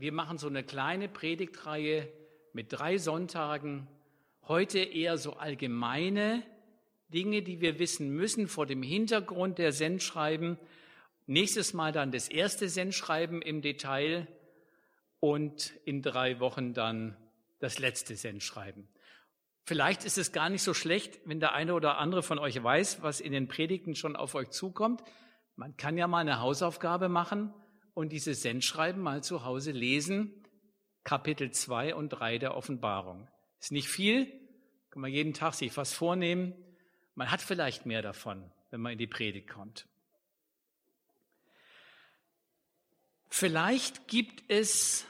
wir 0.00 0.12
machen 0.12 0.38
so 0.38 0.46
eine 0.46 0.64
kleine 0.64 1.08
Predigtreihe 1.08 2.08
mit 2.54 2.72
drei 2.72 2.96
Sonntagen. 2.96 3.86
Heute 4.48 4.78
eher 4.78 5.18
so 5.18 5.34
allgemeine 5.34 6.42
Dinge, 7.08 7.42
die 7.42 7.60
wir 7.60 7.78
wissen 7.78 8.08
müssen 8.08 8.48
vor 8.48 8.64
dem 8.64 8.82
Hintergrund 8.82 9.58
der 9.58 9.72
Sendschreiben. 9.72 10.58
Nächstes 11.26 11.74
Mal 11.74 11.92
dann 11.92 12.12
das 12.12 12.28
erste 12.28 12.70
Sendschreiben 12.70 13.42
im 13.42 13.60
Detail 13.60 14.26
und 15.20 15.74
in 15.84 16.00
drei 16.00 16.40
Wochen 16.40 16.72
dann 16.72 17.14
das 17.58 17.78
letzte 17.78 18.16
Sendschreiben. 18.16 18.88
Vielleicht 19.64 20.04
ist 20.04 20.16
es 20.16 20.32
gar 20.32 20.48
nicht 20.48 20.62
so 20.62 20.72
schlecht, 20.72 21.20
wenn 21.26 21.40
der 21.40 21.52
eine 21.52 21.74
oder 21.74 21.98
andere 21.98 22.22
von 22.22 22.38
euch 22.38 22.60
weiß, 22.60 23.02
was 23.02 23.20
in 23.20 23.32
den 23.32 23.48
Predigten 23.48 23.94
schon 23.94 24.16
auf 24.16 24.34
euch 24.34 24.48
zukommt. 24.48 25.02
Man 25.56 25.76
kann 25.76 25.98
ja 25.98 26.06
mal 26.06 26.20
eine 26.20 26.40
Hausaufgabe 26.40 27.10
machen 27.10 27.52
und 27.94 28.10
diese 28.10 28.34
Sendschreiben 28.34 29.02
mal 29.02 29.22
zu 29.22 29.44
Hause 29.44 29.72
lesen. 29.72 30.44
Kapitel 31.04 31.50
2 31.50 31.94
und 31.94 32.10
3 32.10 32.38
der 32.38 32.56
Offenbarung. 32.56 33.28
Ist 33.58 33.72
nicht 33.72 33.88
viel, 33.88 34.26
kann 34.90 35.02
man 35.02 35.12
jeden 35.12 35.34
Tag 35.34 35.54
sich 35.54 35.76
was 35.76 35.92
vornehmen. 35.92 36.54
Man 37.14 37.30
hat 37.30 37.40
vielleicht 37.40 37.86
mehr 37.86 38.02
davon, 38.02 38.50
wenn 38.70 38.80
man 38.80 38.92
in 38.92 38.98
die 38.98 39.06
Predigt 39.06 39.48
kommt. 39.48 39.86
Vielleicht 43.28 44.08
gibt 44.08 44.42
es 44.48 45.06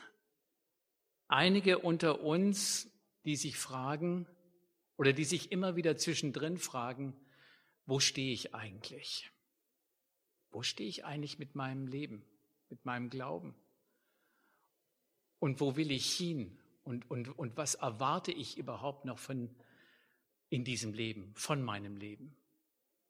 einige 1.28 1.78
unter 1.78 2.20
uns, 2.20 2.90
die 3.24 3.36
sich 3.36 3.56
fragen 3.56 4.26
oder 4.96 5.12
die 5.12 5.24
sich 5.24 5.52
immer 5.52 5.76
wieder 5.76 5.96
zwischendrin 5.96 6.58
fragen, 6.58 7.16
wo 7.86 7.98
stehe 8.00 8.32
ich 8.32 8.54
eigentlich? 8.54 9.30
Wo 10.50 10.62
stehe 10.62 10.88
ich 10.88 11.04
eigentlich 11.04 11.38
mit 11.38 11.54
meinem 11.54 11.86
Leben, 11.86 12.24
mit 12.70 12.84
meinem 12.84 13.10
Glauben? 13.10 13.54
Und 15.38 15.60
wo 15.60 15.76
will 15.76 15.90
ich 15.90 16.12
hin? 16.12 16.58
Und, 16.84 17.10
und, 17.10 17.28
und 17.38 17.56
was 17.56 17.74
erwarte 17.74 18.32
ich 18.32 18.56
überhaupt 18.58 19.04
noch 19.04 19.18
von, 19.18 19.54
in 20.48 20.64
diesem 20.64 20.92
Leben, 20.92 21.34
von 21.34 21.62
meinem 21.62 21.96
Leben? 21.96 22.36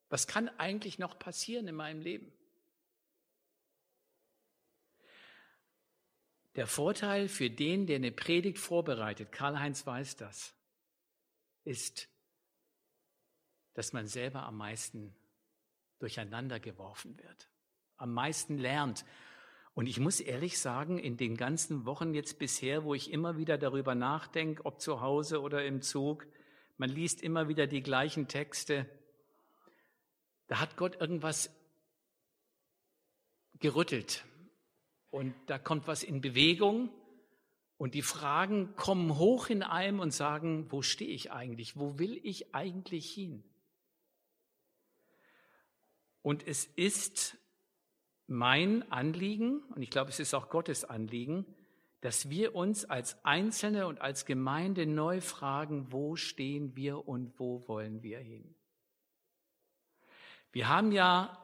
Was 0.08 0.26
kann 0.26 0.48
eigentlich 0.58 0.98
noch 0.98 1.18
passieren 1.18 1.68
in 1.68 1.76
meinem 1.76 2.00
Leben? 2.00 2.32
Der 6.56 6.66
Vorteil 6.66 7.28
für 7.28 7.48
den, 7.48 7.86
der 7.86 7.96
eine 7.96 8.10
Predigt 8.10 8.58
vorbereitet, 8.58 9.30
Karl-Heinz 9.30 9.86
weiß 9.86 10.16
das, 10.16 10.54
ist, 11.64 12.08
dass 13.74 13.92
man 13.92 14.08
selber 14.08 14.42
am 14.42 14.56
meisten 14.56 15.14
durcheinander 16.00 16.58
geworfen 16.58 17.16
wird, 17.18 17.48
am 17.96 18.12
meisten 18.12 18.58
lernt. 18.58 19.04
Und 19.80 19.86
ich 19.86 19.98
muss 19.98 20.20
ehrlich 20.20 20.58
sagen, 20.58 20.98
in 20.98 21.16
den 21.16 21.38
ganzen 21.38 21.86
Wochen 21.86 22.12
jetzt 22.12 22.38
bisher, 22.38 22.84
wo 22.84 22.92
ich 22.92 23.10
immer 23.10 23.38
wieder 23.38 23.56
darüber 23.56 23.94
nachdenke, 23.94 24.66
ob 24.66 24.78
zu 24.78 25.00
Hause 25.00 25.40
oder 25.40 25.64
im 25.64 25.80
Zug, 25.80 26.26
man 26.76 26.90
liest 26.90 27.22
immer 27.22 27.48
wieder 27.48 27.66
die 27.66 27.82
gleichen 27.82 28.28
Texte, 28.28 28.84
da 30.48 30.60
hat 30.60 30.76
Gott 30.76 31.00
irgendwas 31.00 31.50
gerüttelt. 33.58 34.26
Und 35.10 35.34
da 35.46 35.58
kommt 35.58 35.86
was 35.86 36.02
in 36.02 36.20
Bewegung 36.20 36.90
und 37.78 37.94
die 37.94 38.02
Fragen 38.02 38.76
kommen 38.76 39.16
hoch 39.16 39.48
in 39.48 39.62
einem 39.62 40.00
und 40.00 40.10
sagen, 40.10 40.70
wo 40.70 40.82
stehe 40.82 41.10
ich 41.10 41.32
eigentlich? 41.32 41.78
Wo 41.78 41.98
will 41.98 42.20
ich 42.22 42.54
eigentlich 42.54 43.10
hin? 43.10 43.42
Und 46.20 46.46
es 46.46 46.66
ist 46.66 47.38
mein 48.30 48.90
Anliegen, 48.92 49.60
und 49.74 49.82
ich 49.82 49.90
glaube, 49.90 50.10
es 50.10 50.20
ist 50.20 50.34
auch 50.34 50.48
Gottes 50.48 50.84
Anliegen, 50.84 51.44
dass 52.00 52.30
wir 52.30 52.54
uns 52.54 52.84
als 52.84 53.22
Einzelne 53.24 53.86
und 53.86 54.00
als 54.00 54.24
Gemeinde 54.24 54.86
neu 54.86 55.20
fragen, 55.20 55.92
wo 55.92 56.16
stehen 56.16 56.76
wir 56.76 57.06
und 57.06 57.38
wo 57.38 57.66
wollen 57.68 58.02
wir 58.02 58.20
hin? 58.20 58.54
Wir 60.52 60.68
haben 60.68 60.92
ja 60.92 61.36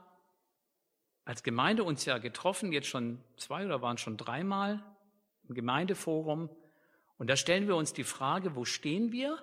als 1.25 1.43
Gemeinde 1.43 1.83
uns 1.83 2.05
ja 2.05 2.19
getroffen, 2.19 2.73
jetzt 2.73 2.87
schon 2.87 3.21
zwei 3.37 3.67
oder 3.67 3.83
waren 3.83 3.99
schon 3.99 4.17
dreimal 4.17 4.83
im 5.49 5.55
Gemeindeforum. 5.57 6.49
Und 7.19 7.29
da 7.29 7.37
stellen 7.37 7.67
wir 7.67 7.75
uns 7.75 7.93
die 7.93 8.05
Frage, 8.05 8.55
wo 8.55 8.65
stehen 8.65 9.11
wir 9.11 9.39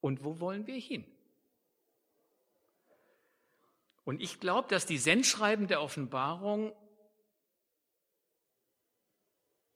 und 0.00 0.24
wo 0.24 0.40
wollen 0.40 0.66
wir 0.66 0.76
hin? 0.76 1.04
Und 4.04 4.20
ich 4.20 4.40
glaube, 4.40 4.68
dass 4.68 4.86
die 4.86 4.98
Sendschreiben 4.98 5.68
der 5.68 5.80
Offenbarung, 5.80 6.72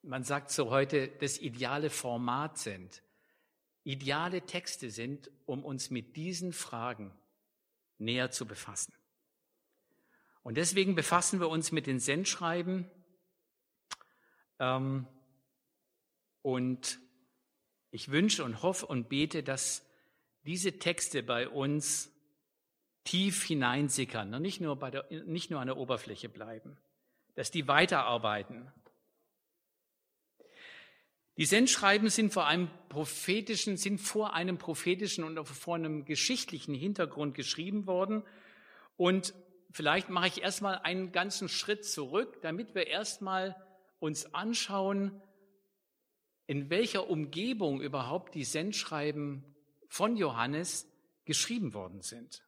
man 0.02 0.24
sagt 0.24 0.50
so 0.50 0.70
heute, 0.70 1.08
das 1.08 1.38
ideale 1.38 1.90
Format 1.90 2.58
sind, 2.58 3.02
ideale 3.84 4.42
Texte 4.42 4.90
sind, 4.90 5.30
um 5.44 5.64
uns 5.64 5.90
mit 5.90 6.16
diesen 6.16 6.52
Fragen 6.52 7.16
näher 7.98 8.30
zu 8.30 8.46
befassen. 8.46 8.94
Und 10.42 10.56
deswegen 10.56 10.94
befassen 10.94 11.40
wir 11.40 11.48
uns 11.48 11.72
mit 11.72 11.86
den 11.86 11.98
Sendschreiben 11.98 12.90
ähm, 14.58 15.06
und 16.42 17.00
ich 17.90 18.10
wünsche 18.10 18.44
und 18.44 18.62
hoffe 18.62 18.86
und 18.86 19.08
bete, 19.08 19.42
dass 19.42 19.84
diese 20.44 20.78
Texte 20.78 21.22
bei 21.22 21.48
uns 21.48 22.12
tief 23.06 23.44
hineinsickern 23.44 24.34
und 24.34 24.42
nicht 24.42 24.60
nur, 24.60 24.76
bei 24.76 24.90
der, 24.90 25.06
nicht 25.24 25.50
nur 25.50 25.60
an 25.60 25.68
der 25.68 25.78
Oberfläche 25.78 26.28
bleiben, 26.28 26.76
dass 27.34 27.50
die 27.50 27.66
weiterarbeiten. 27.66 28.70
Die 31.38 31.44
Sendschreiben 31.44 32.08
sind 32.08 32.32
vor 32.32 32.46
einem 32.46 32.70
prophetischen, 32.88 33.76
sind 33.76 33.98
vor 33.98 34.32
einem 34.34 34.58
prophetischen 34.58 35.22
und 35.22 35.46
vor 35.46 35.74
einem 35.74 36.04
geschichtlichen 36.04 36.74
Hintergrund 36.74 37.34
geschrieben 37.34 37.86
worden. 37.86 38.22
Und 38.96 39.34
vielleicht 39.70 40.08
mache 40.08 40.28
ich 40.28 40.42
erstmal 40.42 40.78
einen 40.78 41.12
ganzen 41.12 41.48
Schritt 41.48 41.84
zurück, 41.84 42.40
damit 42.40 42.74
wir 42.74 42.86
erstmal 42.86 43.54
uns 43.98 44.34
anschauen, 44.34 45.20
in 46.46 46.70
welcher 46.70 47.10
Umgebung 47.10 47.82
überhaupt 47.82 48.34
die 48.34 48.44
Sendschreiben 48.44 49.44
von 49.88 50.16
Johannes 50.16 50.88
geschrieben 51.26 51.74
worden 51.74 52.00
sind. 52.00 52.45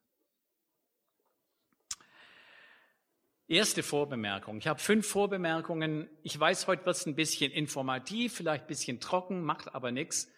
Erste 3.48 3.82
Vorbemerkung. 3.82 4.58
Ich 4.58 4.68
habe 4.68 4.78
fünf 4.78 5.06
Vorbemerkungen. 5.06 6.08
Ich 6.22 6.38
weiß, 6.38 6.66
heute 6.66 6.84
wird 6.86 6.96
es 6.96 7.06
ein 7.06 7.16
bisschen 7.16 7.50
informativ, 7.50 8.34
vielleicht 8.34 8.64
ein 8.64 8.68
bisschen 8.68 9.00
trocken, 9.00 9.42
macht 9.42 9.74
aber 9.74 9.90
nichts. 9.90 10.30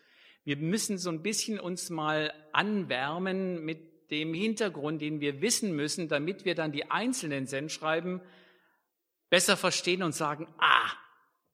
Wir 0.44 0.56
müssen 0.56 0.96
so 0.96 1.10
ein 1.10 1.20
bisschen 1.20 1.60
uns 1.60 1.90
mal 1.90 2.32
anwärmen 2.52 3.64
mit 3.64 4.10
dem 4.10 4.32
Hintergrund, 4.32 5.02
den 5.02 5.20
wir 5.20 5.42
wissen 5.42 5.74
müssen, 5.74 6.08
damit 6.08 6.44
wir 6.44 6.54
dann 6.54 6.72
die 6.72 6.90
einzelnen 6.90 7.46
Sendschreiben 7.46 8.20
besser 9.28 9.56
verstehen 9.56 10.02
und 10.02 10.14
sagen, 10.14 10.46
ah, 10.58 10.90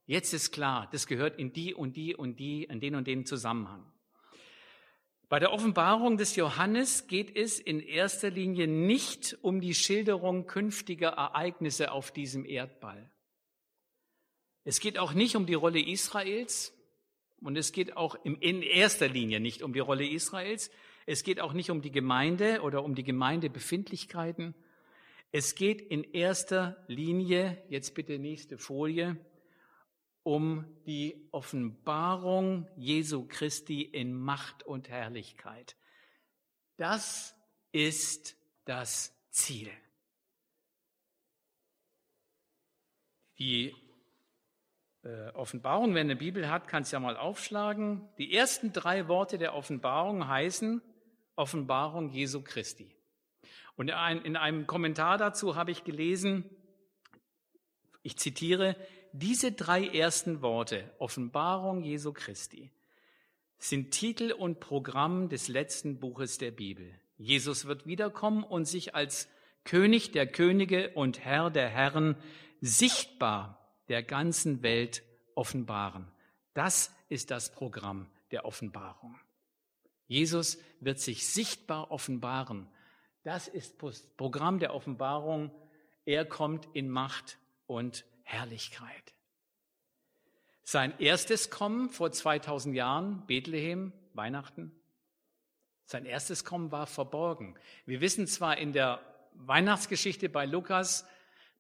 Jetzt 0.06 0.33
ist 0.33 0.53
klar, 0.53 0.88
das 0.93 1.09
gehört 1.09 1.37
in 1.37 1.53
die 1.53 1.75
und 1.75 1.97
die 1.97 2.15
und 2.15 2.38
die, 2.38 2.62
in 2.62 2.78
den 2.78 2.94
und 2.94 3.09
den 3.09 3.27
Zusammenhang. 3.27 3.84
Bei 5.28 5.41
der 5.41 5.53
Offenbarung 5.53 6.19
des 6.19 6.37
Johannes 6.37 7.09
geht 7.09 7.37
es 7.37 7.59
in 7.59 7.81
erster 7.81 8.31
Linie 8.31 8.69
nicht 8.69 9.37
um 9.42 9.60
die 9.60 9.75
Schilderung 9.75 10.47
künftiger 10.47 11.09
Ereignisse 11.09 11.91
auf 11.91 12.12
diesem 12.12 12.44
Erdball. 12.44 13.10
Es 14.62 14.78
geht 14.78 14.98
auch 14.98 15.14
nicht 15.14 15.34
um 15.34 15.47
die 15.47 15.54
Rolle 15.54 15.81
Israels 15.81 16.72
und 17.41 17.56
es 17.56 17.72
geht 17.72 17.97
auch 17.97 18.16
in 18.25 18.62
erster 18.62 19.09
Linie 19.09 19.41
nicht 19.41 19.62
um 19.62 19.72
die 19.72 19.81
Rolle 19.81 20.09
Israels. 20.09 20.70
Es 21.06 21.25
geht 21.25 21.41
auch 21.41 21.53
nicht 21.53 21.70
um 21.70 21.82
die 21.82 21.93
Gemeinde 21.93 22.60
oder 22.62 22.84
um 22.84 22.94
die 22.94 23.04
Gemeindebefindlichkeiten. 23.04 24.54
Es 25.32 25.56
geht 25.56 25.81
in 25.81 26.04
erster 26.04 26.84
Linie, 26.87 27.62
jetzt 27.69 27.94
bitte 27.94 28.20
nächste 28.20 28.58
Folie, 28.58 29.16
um 30.26 30.66
die 30.87 31.28
Offenbarung 31.31 32.67
Jesu 32.76 33.28
Christi 33.28 33.82
in 33.82 34.12
Macht 34.12 34.64
und 34.64 34.88
Herrlichkeit. 34.88 35.76
Das 36.76 37.37
ist 37.70 38.37
das 38.64 39.17
Ziel. 39.31 39.70
Die 43.38 43.73
äh, 45.05 45.28
Offenbarung, 45.34 45.94
wer 45.94 46.00
eine 46.00 46.17
Bibel 46.17 46.50
hat, 46.50 46.67
kann 46.67 46.82
es 46.82 46.90
ja 46.90 46.99
mal 46.99 47.17
aufschlagen. 47.17 48.08
Die 48.19 48.34
ersten 48.34 48.72
drei 48.72 49.06
Worte 49.06 49.38
der 49.38 49.55
Offenbarung 49.55 50.26
heißen 50.26 50.82
Offenbarung 51.37 52.11
Jesu 52.11 52.43
Christi. 52.43 52.96
Und 53.76 53.90
in 53.90 54.37
einem 54.37 54.67
Kommentar 54.67 55.19
dazu 55.19 55.55
habe 55.55 55.70
ich 55.70 55.84
gelesen, 55.84 56.50
ich 58.02 58.17
zitiere, 58.17 58.75
diese 59.19 59.53
drei 59.53 59.87
ersten 59.87 60.43
Worte, 60.43 60.91
Offenbarung 60.99 61.83
Jesu 61.83 62.13
Christi, 62.13 62.71
sind 63.59 63.91
Titel 63.91 64.33
und 64.33 64.61
Programm 64.61 65.29
des 65.29 65.49
letzten 65.49 65.99
Buches 65.99 66.39
der 66.39 66.51
Bibel. 66.51 66.93
Jesus 67.17 67.65
wird 67.65 67.87
wiederkommen 67.87 68.45
und 68.45 68.67
sich 68.67 68.95
als 68.95 69.29
König 69.65 70.13
der 70.13 70.27
Könige 70.27 70.91
und 70.91 71.25
Herr 71.25 71.51
der 71.51 71.69
Herren 71.69 72.17
sichtbar 72.61 73.59
der 73.89 74.03
ganzen 74.03 74.63
Welt 74.63 75.03
offenbaren. 75.35 76.07
Das 76.53 76.95
ist 77.09 77.31
das 77.31 77.51
Programm 77.53 78.09
der 78.31 78.45
Offenbarung. 78.45 79.19
Jesus 80.09 80.59
wird 80.81 81.01
sich 81.01 81.27
sichtbar 81.27 81.91
offenbaren. 81.91 82.69
Das 83.23 83.49
ist 83.49 83.83
das 83.83 84.03
Programm 84.17 84.59
der 84.59 84.75
Offenbarung. 84.75 85.51
Er 86.05 86.25
kommt 86.25 86.69
in 86.75 86.89
Macht 86.89 87.39
und 87.67 88.05
Herrlichkeit. 88.26 89.14
Sein 90.64 90.93
erstes 90.99 91.49
Kommen 91.49 91.90
vor 91.90 92.11
2000 92.11 92.75
Jahren, 92.75 93.25
Bethlehem, 93.26 93.93
Weihnachten, 94.14 94.73
sein 95.84 96.05
erstes 96.05 96.44
Kommen 96.44 96.73
war 96.73 96.88
verborgen. 96.88 97.55
Wir 97.84 98.00
wissen 98.00 98.26
zwar 98.26 98.58
in 98.58 98.73
der 98.73 99.00
Weihnachtsgeschichte 99.34 100.28
bei 100.28 100.44
Lukas, 100.44 101.06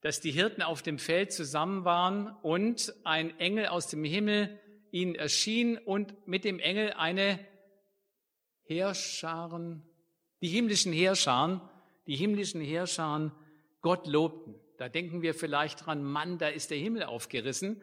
dass 0.00 0.20
die 0.20 0.32
Hirten 0.32 0.62
auf 0.62 0.82
dem 0.82 0.98
Feld 0.98 1.32
zusammen 1.32 1.84
waren 1.84 2.34
und 2.42 2.92
ein 3.04 3.38
Engel 3.38 3.68
aus 3.68 3.86
dem 3.86 4.02
Himmel 4.02 4.60
ihnen 4.90 5.14
erschien 5.14 5.78
und 5.78 6.26
mit 6.26 6.44
dem 6.44 6.58
Engel 6.58 6.92
eine 6.94 7.38
Heerscharen, 8.64 9.82
die 10.40 10.48
himmlischen 10.48 10.92
Heerscharen, 10.92 11.60
die 12.08 12.16
himmlischen 12.16 12.60
Heerscharen 12.60 13.30
Gott 13.80 14.08
lobten. 14.08 14.56
Da 14.78 14.88
denken 14.88 15.22
wir 15.22 15.34
vielleicht 15.34 15.86
dran, 15.86 16.04
Mann, 16.04 16.38
da 16.38 16.48
ist 16.48 16.70
der 16.70 16.78
Himmel 16.78 17.04
aufgerissen. 17.04 17.80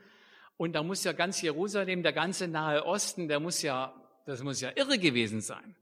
Und 0.58 0.74
da 0.74 0.84
muss 0.84 1.04
ja 1.04 1.14
ganz 1.14 1.42
Jerusalem, 1.42 2.04
der 2.04 2.14
ganze 2.14 2.48
Nahe 2.48 2.86
Osten, 2.86 3.28
der 3.28 3.40
muss 3.40 3.62
ja, 3.62 3.94
das 4.26 4.44
muss 4.44 4.62
ja 4.62 4.72
irre 4.76 5.00
gewesen 5.00 5.42
sein. 5.42 5.76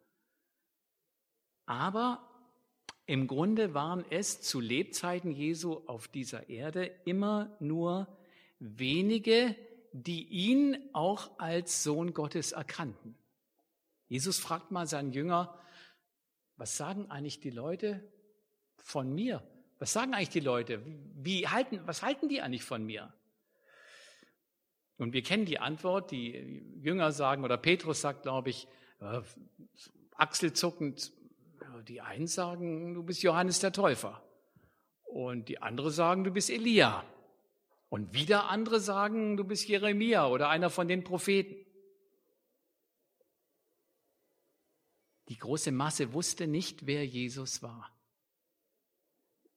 Aber 1.66 2.28
im 3.06 3.28
Grunde 3.28 3.74
waren 3.74 4.06
es 4.10 4.42
zu 4.42 4.60
Lebzeiten 4.60 5.32
Jesu 5.32 5.82
auf 5.88 6.08
dieser 6.08 6.50
Erde 6.50 6.86
immer 7.06 7.56
nur 7.60 8.08
wenige, 8.60 9.56
die 9.92 10.24
ihn 10.28 10.78
auch 10.94 11.40
als 11.40 11.84
Sohn 11.84 12.14
Gottes 12.14 12.54
erkannten. 12.54 13.18
Jesus 14.08 14.40
fragt 14.40 14.72
mal 14.72 14.88
seinen 14.88 15.12
Jünger, 15.12 15.58
was 16.58 16.78
sagen 16.78 17.10
eigentlich 17.10 17.40
die 17.40 17.50
Leute 17.50 18.04
von 18.78 19.14
mir? 19.14 19.44
Was 19.82 19.94
sagen 19.94 20.14
eigentlich 20.14 20.30
die 20.30 20.42
Leute? 20.42 20.80
Wie 21.16 21.48
halten, 21.48 21.82
was 21.88 22.04
halten 22.04 22.30
die 22.30 22.40
eigentlich 22.40 22.64
von 22.64 22.86
mir? 22.86 23.12
Und 24.98 25.12
wir 25.12 25.24
kennen 25.24 25.46
die 25.46 25.58
Antwort, 25.58 26.12
die 26.12 26.62
Jünger 26.80 27.12
sagen, 27.12 27.44
oder 27.44 27.58
Petrus 27.58 28.00
sagt, 28.00 28.22
glaube 28.22 28.52
ich, 28.52 28.68
äh, 29.00 29.22
achselzuckend, 30.14 31.12
die 31.88 32.00
einen 32.00 32.28
sagen, 32.28 32.94
du 32.94 33.02
bist 33.02 33.24
Johannes 33.24 33.58
der 33.58 33.72
Täufer. 33.72 34.24
Und 35.02 35.50
die 35.50 35.64
anderen 35.64 35.90
sagen, 35.90 36.24
du 36.26 36.30
bist 36.30 36.52
Elia. 36.52 37.04
Und 37.90 38.14
wieder 38.14 38.52
andere 38.52 38.80
sagen, 38.80 39.36
du 39.36 39.44
bist 39.44 39.68
Jeremia 39.68 40.28
oder 40.28 40.50
einer 40.50 40.70
von 40.70 40.88
den 40.88 41.04
Propheten. 41.04 41.56
Die 45.30 45.40
große 45.40 45.72
Masse 45.72 46.14
wusste 46.14 46.46
nicht, 46.46 46.86
wer 46.86 47.04
Jesus 47.04 47.64
war. 47.64 47.92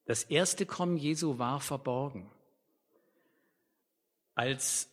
Das 0.04 0.24
erste 0.24 0.66
Kommen 0.66 0.96
Jesu 0.96 1.38
war 1.38 1.60
verborgen. 1.60 2.30
Als 4.34 4.90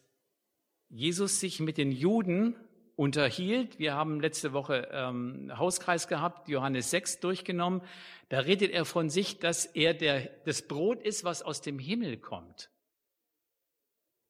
Jesus 0.89 1.39
sich 1.39 1.59
mit 1.59 1.77
den 1.77 1.91
Juden 1.91 2.55
unterhielt, 2.95 3.79
wir 3.79 3.93
haben 3.93 4.19
letzte 4.19 4.53
Woche 4.53 4.89
ähm, 4.91 5.51
Hauskreis 5.57 6.07
gehabt, 6.07 6.47
Johannes 6.47 6.91
6 6.91 7.19
durchgenommen, 7.19 7.81
da 8.29 8.39
redet 8.39 8.71
er 8.71 8.85
von 8.85 9.09
sich, 9.09 9.39
dass 9.39 9.65
er 9.65 9.93
der, 9.93 10.27
das 10.45 10.67
Brot 10.67 11.01
ist, 11.01 11.23
was 11.23 11.41
aus 11.41 11.61
dem 11.61 11.79
Himmel 11.79 12.17
kommt. 12.17 12.69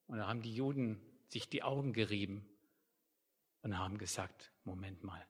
Und 0.08 0.18
da 0.18 0.28
haben 0.28 0.42
die 0.42 0.56
Juden 0.56 1.02
sich 1.28 1.50
die 1.50 1.64
Augen 1.64 1.94
gerieben 1.94 2.48
und 3.62 3.78
haben 3.78 3.98
gesagt, 3.98 4.52
Moment 4.64 5.04
mal, 5.04 5.26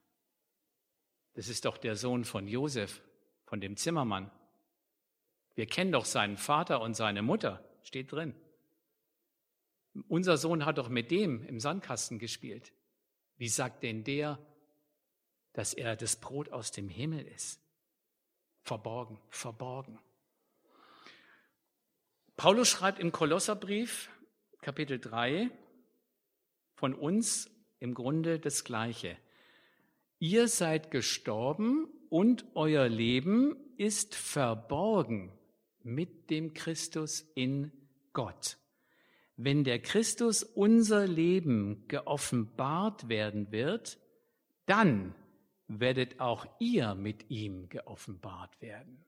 das 1.33 1.47
ist 1.47 1.65
doch 1.65 1.77
der 1.77 1.95
Sohn 1.95 2.25
von 2.25 2.47
Josef, 2.47 3.01
von 3.45 3.62
dem 3.62 3.77
Zimmermann. 3.77 4.31
Wir 5.56 5.65
kennen 5.65 5.92
doch 5.92 6.06
seinen 6.06 6.38
Vater 6.38 6.81
und 6.81 6.95
seine 6.95 7.21
Mutter, 7.21 7.63
steht 7.83 8.12
drin. 8.12 8.33
Unser 10.07 10.38
Sohn 10.38 10.65
hat 10.65 10.77
doch 10.77 10.89
mit 10.89 11.12
dem 11.12 11.44
im 11.45 11.59
Sandkasten 11.59 12.19
gespielt. 12.19 12.71
Wie 13.38 13.50
sagt 13.50 13.83
denn 13.83 14.03
der, 14.03 14.39
dass 15.53 15.74
er 15.74 15.95
das 15.95 16.15
Brot 16.15 16.50
aus 16.50 16.71
dem 16.71 16.88
Himmel 16.88 17.27
ist? 17.27 17.59
Verborgen, 18.63 19.19
verborgen. 19.30 20.00
Paulus 22.38 22.69
schreibt 22.69 23.00
im 23.00 23.12
Kolosserbrief, 23.12 24.09
Kapitel 24.62 25.00
3, 25.00 25.50
von 26.75 26.94
uns 26.94 27.51
im 27.80 27.94
Grunde 27.94 28.39
das 28.39 28.63
Gleiche. 28.63 29.18
Ihr 30.19 30.47
seid 30.47 30.92
gestorben 30.92 31.88
und 32.09 32.45
euer 32.56 32.88
Leben 32.88 33.57
ist 33.77 34.15
verborgen 34.15 35.38
mit 35.83 36.30
dem 36.30 36.54
Christus 36.54 37.22
in 37.36 37.72
Gott. 38.13 38.57
Wenn 39.38 39.63
der 39.63 39.81
Christus 39.81 40.44
unser 40.44 41.07
Leben 41.07 41.88
geoffenbart 41.88 43.10
werden 43.10 43.51
wird, 43.51 44.00
dann 44.66 45.16
werdet 45.68 46.19
auch 46.19 46.45
ihr 46.60 46.95
mit 46.95 47.30
ihm 47.30 47.69
geoffenbart 47.69 48.62
werden. 48.62 49.04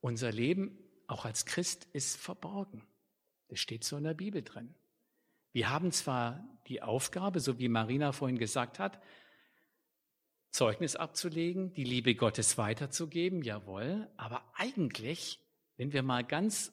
Unser 0.00 0.32
Leben 0.32 0.78
auch 1.06 1.24
als 1.24 1.46
Christ 1.46 1.86
ist 1.92 2.16
verborgen. 2.16 2.82
Das 3.48 3.60
steht 3.60 3.84
so 3.84 3.96
in 3.96 4.04
der 4.04 4.14
Bibel 4.14 4.42
drin. 4.42 4.74
Wir 5.52 5.70
haben 5.70 5.92
zwar 5.92 6.44
die 6.66 6.82
Aufgabe, 6.82 7.40
so 7.40 7.58
wie 7.58 7.68
Marina 7.68 8.12
vorhin 8.12 8.38
gesagt 8.38 8.78
hat, 8.78 9.00
Zeugnis 10.56 10.96
abzulegen, 10.96 11.74
die 11.74 11.84
Liebe 11.84 12.14
Gottes 12.14 12.56
weiterzugeben, 12.56 13.42
jawohl, 13.42 14.08
aber 14.16 14.42
eigentlich, 14.54 15.38
wenn 15.76 15.92
wir 15.92 16.02
mal 16.02 16.24
ganz 16.24 16.72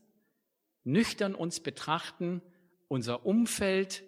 nüchtern 0.85 1.35
uns 1.35 1.59
betrachten, 1.59 2.41
unser 2.87 3.25
Umfeld 3.25 4.05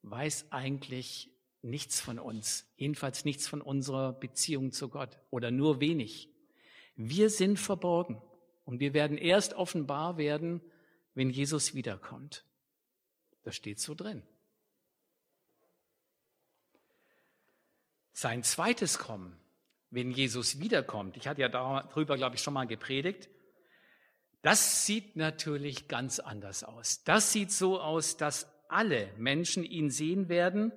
weiß 0.00 0.46
eigentlich 0.52 1.30
nichts 1.60 2.00
von 2.00 2.18
uns, 2.18 2.66
jedenfalls 2.76 3.26
nichts 3.26 3.46
von 3.46 3.60
unserer 3.60 4.14
Beziehung 4.14 4.72
zu 4.72 4.88
Gott 4.88 5.18
oder 5.28 5.50
nur 5.50 5.80
wenig. 5.80 6.30
Wir 6.96 7.28
sind 7.28 7.58
verborgen 7.58 8.22
und 8.64 8.80
wir 8.80 8.94
werden 8.94 9.18
erst 9.18 9.52
offenbar 9.52 10.16
werden, 10.16 10.62
wenn 11.12 11.28
Jesus 11.28 11.74
wiederkommt. 11.74 12.46
Das 13.42 13.54
steht 13.54 13.80
so 13.80 13.94
drin. 13.94 14.22
Sein 18.16 18.44
zweites 18.44 18.98
Kommen, 19.00 19.36
wenn 19.90 20.12
Jesus 20.12 20.60
wiederkommt, 20.60 21.16
ich 21.16 21.26
hatte 21.26 21.40
ja 21.40 21.48
darüber, 21.48 22.16
glaube 22.16 22.36
ich, 22.36 22.42
schon 22.42 22.54
mal 22.54 22.66
gepredigt, 22.66 23.28
das 24.40 24.86
sieht 24.86 25.16
natürlich 25.16 25.88
ganz 25.88 26.20
anders 26.20 26.62
aus. 26.62 27.02
Das 27.02 27.32
sieht 27.32 27.50
so 27.50 27.80
aus, 27.80 28.16
dass 28.16 28.48
alle 28.68 29.10
Menschen 29.16 29.64
ihn 29.64 29.90
sehen 29.90 30.28
werden 30.28 30.70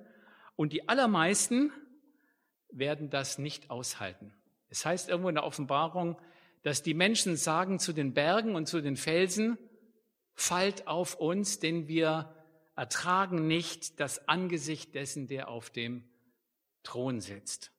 und 0.56 0.72
die 0.72 0.88
allermeisten 0.88 1.72
werden 2.70 3.08
das 3.08 3.38
nicht 3.38 3.70
aushalten. 3.70 4.34
Es 4.68 4.84
heißt 4.84 5.08
irgendwo 5.08 5.28
in 5.28 5.36
der 5.36 5.44
Offenbarung, 5.44 6.18
dass 6.64 6.82
die 6.82 6.94
Menschen 6.94 7.36
sagen 7.36 7.78
zu 7.78 7.92
den 7.92 8.14
Bergen 8.14 8.56
und 8.56 8.66
zu 8.66 8.80
den 8.80 8.96
Felsen, 8.96 9.58
fallt 10.34 10.88
auf 10.88 11.14
uns, 11.14 11.60
denn 11.60 11.86
wir 11.86 12.34
ertragen 12.74 13.46
nicht 13.46 14.00
das 14.00 14.28
Angesicht 14.28 14.96
dessen, 14.96 15.28
der 15.28 15.48
auf 15.48 15.70
dem 15.70 16.02
Thron 16.82 17.20
sitzt. 17.20 17.72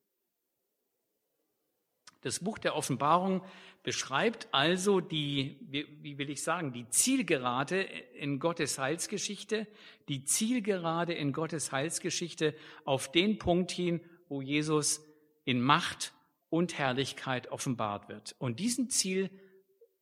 Das 2.22 2.40
Buch 2.40 2.58
der 2.58 2.76
Offenbarung 2.76 3.42
beschreibt 3.82 4.50
also 4.52 5.00
die, 5.00 5.58
wie 6.02 6.18
will 6.18 6.30
ich 6.30 6.44
sagen, 6.44 6.74
die 6.74 6.90
Zielgerade 6.90 7.82
in 7.82 8.40
Gottes 8.40 8.78
Heilsgeschichte, 8.78 9.68
die 10.10 10.26
Zielgerade 10.26 11.14
in 11.14 11.32
Gottes 11.32 11.72
Heilsgeschichte 11.72 12.56
auf 12.84 13.12
den 13.12 13.38
Punkt 13.38 13.72
hin, 13.72 14.02
wo 14.28 14.42
Jesus 14.42 15.02
in 15.46 15.62
Macht 15.62 16.14
und 16.50 16.78
Herrlichkeit 16.78 17.52
offenbart 17.52 18.10
wird. 18.10 18.36
Und 18.38 18.60
diesem 18.60 18.90
Ziel 18.90 19.30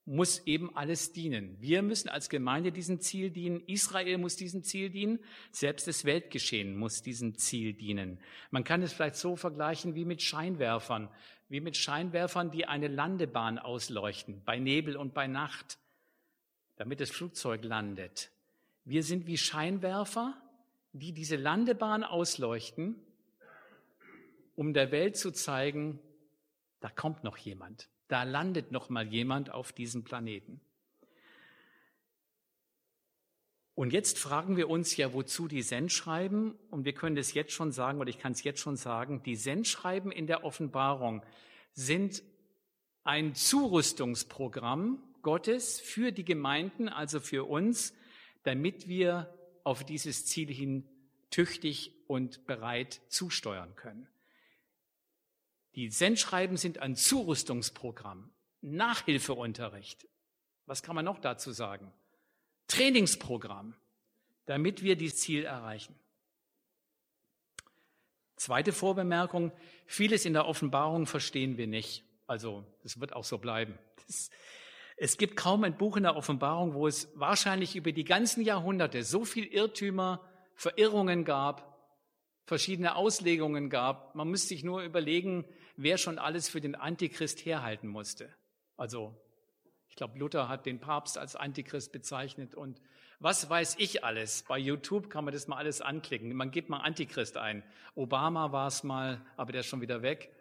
muss 0.07 0.47
eben 0.47 0.73
alles 0.73 1.11
dienen. 1.11 1.57
Wir 1.59 1.81
müssen 1.81 2.07
als 2.07 2.29
Gemeinde 2.29 2.71
diesem 2.71 3.01
Ziel 3.01 3.29
dienen. 3.29 3.61
Israel 3.67 4.17
muss 4.17 4.37
diesem 4.37 4.63
Ziel 4.63 4.89
dienen. 4.89 5.19
Selbst 5.51 5.85
das 5.85 6.05
Weltgeschehen 6.05 6.77
muss 6.77 7.01
diesem 7.01 7.35
Ziel 7.37 7.73
dienen. 7.73 8.17
Man 8.49 8.63
kann 8.63 8.81
es 8.81 8.93
vielleicht 8.93 9.17
so 9.17 9.35
vergleichen 9.35 9.95
wie 9.95 10.05
mit 10.05 10.21
Scheinwerfern, 10.21 11.09
wie 11.49 11.59
mit 11.59 11.75
Scheinwerfern, 11.75 12.51
die 12.51 12.65
eine 12.65 12.87
Landebahn 12.87 13.59
ausleuchten, 13.59 14.41
bei 14.45 14.59
Nebel 14.59 14.95
und 14.95 15.13
bei 15.13 15.27
Nacht, 15.27 15.77
damit 16.77 17.01
das 17.01 17.11
Flugzeug 17.11 17.65
landet. 17.65 18.31
Wir 18.85 19.03
sind 19.03 19.27
wie 19.27 19.37
Scheinwerfer, 19.37 20.41
die 20.93 21.11
diese 21.11 21.35
Landebahn 21.35 22.05
ausleuchten, 22.05 22.95
um 24.55 24.73
der 24.73 24.89
Welt 24.93 25.17
zu 25.17 25.31
zeigen, 25.31 25.99
da 26.79 26.89
kommt 26.89 27.25
noch 27.25 27.35
jemand. 27.35 27.89
Da 28.07 28.23
landet 28.23 28.71
noch 28.71 28.89
mal 28.89 29.07
jemand 29.07 29.51
auf 29.51 29.73
diesem 29.73 30.03
Planeten. 30.03 30.61
Und 33.75 33.93
jetzt 33.93 34.17
fragen 34.17 34.57
wir 34.57 34.69
uns 34.69 34.97
ja, 34.97 35.13
wozu 35.13 35.47
die 35.47 35.61
Sendschreiben? 35.61 36.55
Und 36.71 36.85
wir 36.85 36.93
können 36.93 37.15
das 37.15 37.35
jetzt 37.35 37.51
schon 37.51 37.71
sagen, 37.71 37.99
oder 37.99 38.09
ich 38.09 38.17
kann 38.17 38.31
es 38.31 38.43
jetzt 38.43 38.59
schon 38.59 38.75
sagen, 38.75 39.21
die 39.21 39.35
Sendschreiben 39.35 40.11
in 40.11 40.25
der 40.25 40.43
Offenbarung 40.43 41.23
sind 41.73 42.23
ein 43.03 43.35
Zurüstungsprogramm 43.35 45.03
Gottes 45.21 45.79
für 45.79 46.11
die 46.11 46.25
Gemeinden, 46.25 46.89
also 46.89 47.19
für 47.19 47.47
uns, 47.47 47.93
damit 48.43 48.87
wir 48.87 49.31
auf 49.63 49.83
dieses 49.83 50.25
Ziel 50.25 50.51
hin 50.51 50.87
tüchtig 51.29 51.93
und 52.07 52.47
bereit 52.47 53.01
zusteuern 53.09 53.75
können. 53.75 54.07
Die 55.77 55.89
Sendschreiben 55.91 56.57
sind 56.57 56.79
ein 56.79 56.95
Zurüstungsprogramm, 56.95 58.31
Nachhilfeunterricht. 58.61 60.07
Was 60.65 60.81
kann 60.81 60.95
man 60.95 61.05
noch 61.05 61.19
dazu 61.19 61.51
sagen? 61.51 61.93
Trainingsprogramm, 62.65 63.75
damit 64.47 64.81
wir 64.81 64.95
dieses 64.95 65.19
Ziel 65.19 65.45
erreichen. 65.45 65.93
Zweite 68.37 68.73
Vorbemerkung, 68.73 69.51
vieles 69.85 70.25
in 70.25 70.33
der 70.33 70.47
Offenbarung 70.47 71.05
verstehen 71.05 71.57
wir 71.57 71.67
nicht. 71.67 72.03
Also 72.25 72.65
das 72.81 72.99
wird 72.99 73.13
auch 73.13 73.23
so 73.23 73.37
bleiben. 73.37 73.77
Das, 74.07 74.31
es 74.95 75.19
gibt 75.19 75.37
kaum 75.37 75.63
ein 75.63 75.77
Buch 75.77 75.95
in 75.95 76.03
der 76.03 76.15
Offenbarung, 76.15 76.73
wo 76.73 76.87
es 76.87 77.07
wahrscheinlich 77.13 77.75
über 77.75 77.91
die 77.91 78.03
ganzen 78.03 78.41
Jahrhunderte 78.43 79.03
so 79.03 79.25
viel 79.25 79.45
Irrtümer, 79.45 80.27
Verirrungen 80.55 81.23
gab, 81.23 81.77
verschiedene 82.45 82.95
Auslegungen 82.95 83.69
gab. 83.69 84.15
Man 84.15 84.29
müsste 84.29 84.47
sich 84.47 84.63
nur 84.63 84.81
überlegen, 84.81 85.45
wer 85.77 85.97
schon 85.97 86.19
alles 86.19 86.49
für 86.49 86.59
den 86.59 86.75
Antichrist 86.75 87.45
herhalten 87.45 87.87
musste. 87.87 88.33
Also 88.75 89.15
ich 89.87 89.95
glaube, 89.95 90.19
Luther 90.19 90.49
hat 90.49 90.65
den 90.65 90.79
Papst 90.79 91.17
als 91.17 91.35
Antichrist 91.35 91.91
bezeichnet 91.91 92.53
und 92.53 92.81
was 93.19 93.49
weiß 93.49 93.77
ich 93.79 94.03
alles. 94.03 94.43
Bei 94.47 94.59
YouTube 94.59 95.09
kann 95.09 95.25
man 95.25 95.33
das 95.33 95.47
mal 95.47 95.57
alles 95.57 95.81
anklicken. 95.81 96.35
Man 96.35 96.51
gibt 96.51 96.69
mal 96.69 96.81
Antichrist 96.81 97.37
ein. 97.37 97.63
Obama 97.95 98.51
war 98.51 98.67
es 98.67 98.83
mal, 98.83 99.25
aber 99.37 99.51
der 99.51 99.61
ist 99.61 99.67
schon 99.67 99.81
wieder 99.81 100.03
weg. 100.03 100.31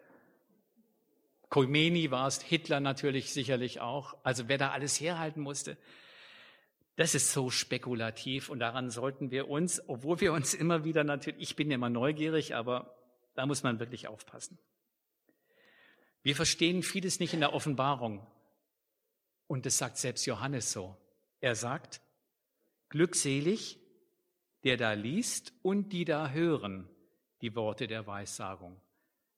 Khomeini 1.49 2.11
war 2.11 2.27
es, 2.27 2.41
Hitler 2.41 2.79
natürlich 2.79 3.33
sicherlich 3.33 3.79
auch. 3.79 4.17
Also 4.23 4.47
wer 4.47 4.57
da 4.57 4.71
alles 4.71 4.99
herhalten 4.99 5.41
musste, 5.41 5.77
das 6.97 7.15
ist 7.15 7.31
so 7.31 7.49
spekulativ 7.49 8.49
und 8.49 8.59
daran 8.59 8.89
sollten 8.89 9.31
wir 9.31 9.49
uns, 9.49 9.81
obwohl 9.87 10.19
wir 10.19 10.33
uns 10.33 10.53
immer 10.53 10.83
wieder 10.83 11.03
natürlich, 11.03 11.41
ich 11.41 11.55
bin 11.55 11.71
immer 11.71 11.89
neugierig, 11.89 12.55
aber 12.55 12.95
da 13.35 13.45
muss 13.45 13.63
man 13.63 13.79
wirklich 13.79 14.07
aufpassen. 14.07 14.57
Wir 16.27 16.35
verstehen 16.35 16.83
vieles 16.83 17.21
nicht 17.21 17.33
in 17.33 17.39
der 17.39 17.53
Offenbarung. 17.53 18.27
Und 19.47 19.65
das 19.65 19.77
sagt 19.77 19.95
selbst 19.95 20.25
Johannes 20.25 20.73
so. 20.73 20.97
Er 21.39 21.55
sagt, 21.55 22.01
glückselig, 22.89 23.79
der 24.65 24.75
da 24.75 24.91
liest 24.91 25.53
und 25.61 25.93
die 25.93 26.03
da 26.03 26.31
hören 26.31 26.89
die 27.41 27.55
Worte 27.55 27.87
der 27.87 28.07
Weissagung. 28.07 28.77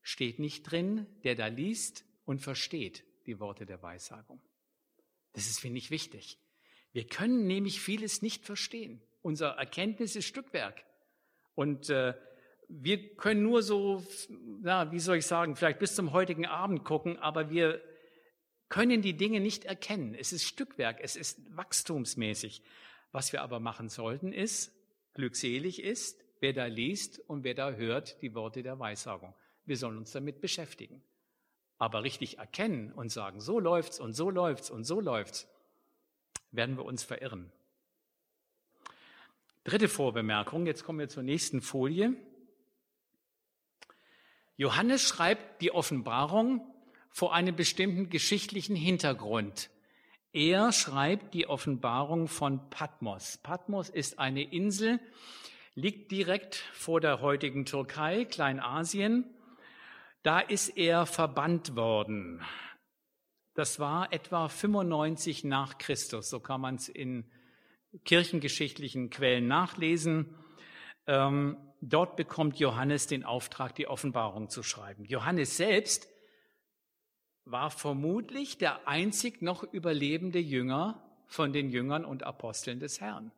Steht 0.02 0.40
nicht 0.40 0.64
drin, 0.64 1.06
der 1.24 1.36
da 1.36 1.46
liest 1.46 2.06
und 2.26 2.40
versteht 2.40 3.04
die 3.28 3.40
Worte 3.40 3.68
der 3.68 3.84
Weissagung. 3.84 4.42
Das 5.34 5.46
ist, 5.46 5.60
finde 5.60 5.78
ich, 5.78 5.92
wichtig. 5.92 6.40
Wir 6.92 7.06
können 7.06 7.46
nämlich 7.46 7.82
vieles 7.82 8.24
nicht 8.24 8.46
verstehen. 8.46 9.00
Unser 9.22 9.50
Erkenntnis 9.50 10.16
ist 10.16 10.26
Stückwerk. 10.26 10.84
Und 11.54 11.92
äh, 11.92 12.16
wir 12.70 13.16
können 13.16 13.42
nur 13.42 13.64
so, 13.64 14.04
na, 14.62 14.92
wie 14.92 15.00
soll 15.00 15.18
ich 15.18 15.26
sagen, 15.26 15.56
vielleicht 15.56 15.80
bis 15.80 15.96
zum 15.96 16.14
heutigen 16.14 16.46
Abend 16.46 16.86
gucken, 16.86 17.18
aber 17.18 17.50
wir 17.50 17.82
können 18.70 19.02
die 19.02 19.18
Dinge 19.18 19.40
nicht 19.40 19.66
erkennen. 19.66 20.14
Es 20.14 20.32
ist 20.32 20.44
Stückwerk, 20.44 21.00
es 21.02 21.16
ist 21.16 21.42
wachstumsmäßig. 21.58 22.62
Was 23.12 23.34
wir 23.34 23.42
aber 23.42 23.60
machen 23.60 23.90
sollten, 23.90 24.32
ist, 24.32 24.72
glückselig 25.16 25.82
ist, 25.82 26.24
wer 26.42 26.54
da 26.54 26.68
liest 26.68 27.20
und 27.28 27.44
wer 27.44 27.56
da 27.56 27.72
hört 27.72 28.22
die 28.22 28.36
Worte 28.36 28.62
der 28.62 28.78
Weissagung. 28.78 29.34
Wir 29.66 29.76
sollen 29.76 29.98
uns 29.98 30.12
damit 30.12 30.40
beschäftigen. 30.40 31.04
Aber 31.80 32.04
richtig 32.04 32.38
erkennen 32.38 32.92
und 32.92 33.10
sagen, 33.10 33.42
so 33.42 33.60
läuft's 33.60 34.00
und 34.00 34.14
so 34.14 34.30
läuft's 34.30 34.70
und 34.70 34.84
so 34.84 35.02
läuft's, 35.02 35.48
werden 36.52 36.78
wir 36.78 36.86
uns 36.86 37.04
verirren. 37.04 37.52
Dritte 39.64 39.88
Vorbemerkung, 39.88 40.68
jetzt 40.68 40.84
kommen 40.84 41.00
wir 41.00 41.10
zur 41.10 41.24
nächsten 41.24 41.62
Folie. 41.62 42.16
Johannes 44.60 45.08
schreibt 45.08 45.62
die 45.62 45.72
Offenbarung 45.72 46.60
vor 47.12 47.34
einem 47.34 47.56
bestimmten 47.56 48.10
geschichtlichen 48.10 48.76
Hintergrund. 48.76 49.70
Er 50.34 50.74
schreibt 50.74 51.34
die 51.34 51.48
Offenbarung 51.48 52.28
von 52.28 52.70
Patmos. 52.70 53.38
Patmos 53.38 53.88
ist 53.88 54.20
eine 54.20 54.44
Insel, 54.44 55.00
liegt 55.76 56.12
direkt 56.12 56.56
vor 56.74 57.00
der 57.00 57.22
heutigen 57.22 57.64
Türkei, 57.64 58.26
Kleinasien. 58.26 59.34
Da 60.24 60.42
ist 60.42 60.76
er 60.76 61.06
verbannt 61.06 61.78
worden. 61.78 62.42
Das 63.54 63.80
war 63.80 64.12
etwa 64.12 64.50
95 64.50 65.46
nach 65.46 65.78
Christus, 65.78 66.30
so 66.30 66.42
kann 66.42 66.60
man 66.60 66.76
es 66.76 66.90
in 66.90 67.32
kirchengeschichtlichen 68.04 69.10
Quellen 69.10 69.48
nachlesen. 69.48 70.36
Ähm, 71.08 71.56
dort 71.82 72.16
bekommt 72.16 72.60
Johannes 72.60 73.08
den 73.08 73.24
Auftrag, 73.24 73.76
die 73.76 73.88
Offenbarung 73.88 74.50
zu 74.50 74.64
schreiben. 74.64 75.06
Johannes 75.06 75.58
selbst 75.58 76.08
war 77.46 77.72
vermutlich 77.72 78.58
der 78.58 78.88
einzig 78.88 79.42
noch 79.42 79.64
überlebende 79.64 80.40
Jünger 80.40 81.04
von 81.28 81.54
den 81.54 81.70
Jüngern 81.70 82.06
und 82.06 82.24
Aposteln 82.24 82.80
des 82.80 83.02
Herrn. 83.02 83.32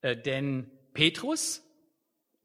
Äh, 0.00 0.16
denn 0.16 0.70
Petrus, 0.92 1.62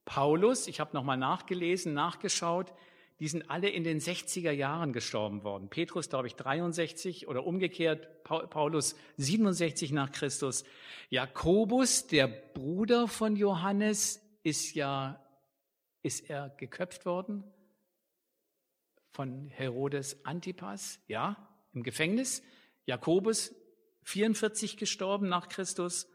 Paulus, 0.06 0.68
ich 0.68 0.80
habe 0.80 0.96
nochmal 0.96 1.18
nachgelesen, 1.18 1.94
nachgeschaut, 1.94 2.74
die 3.20 3.28
sind 3.28 3.52
alle 3.52 3.70
in 3.70 3.84
den 3.84 4.00
60er 4.00 4.52
Jahren 4.52 4.94
gestorben 4.94 5.44
worden. 5.44 5.70
Petrus, 5.70 6.10
glaube 6.10 6.26
ich, 6.26 6.36
63 6.36 7.28
oder 7.28 7.46
umgekehrt, 7.46 8.24
Paulus 8.24 8.96
67 9.18 9.92
nach 9.92 10.12
Christus. 10.12 10.64
Jakobus, 11.12 12.08
der 12.08 12.28
Bruder 12.28 13.08
von 13.08 13.36
Johannes, 13.36 14.22
ist 14.44 14.74
ja, 14.76 15.24
ist 16.02 16.30
er 16.30 16.50
geköpft 16.58 17.06
worden 17.06 17.44
von 19.12 19.50
Herodes 19.50 20.26
Antipas, 20.26 21.00
ja, 21.08 21.36
im 21.74 21.84
Gefängnis. 21.84 22.42
Jakobus, 22.86 23.54
44 24.04 24.78
gestorben 24.78 25.30
nach 25.30 25.50
Christus. 25.50 26.08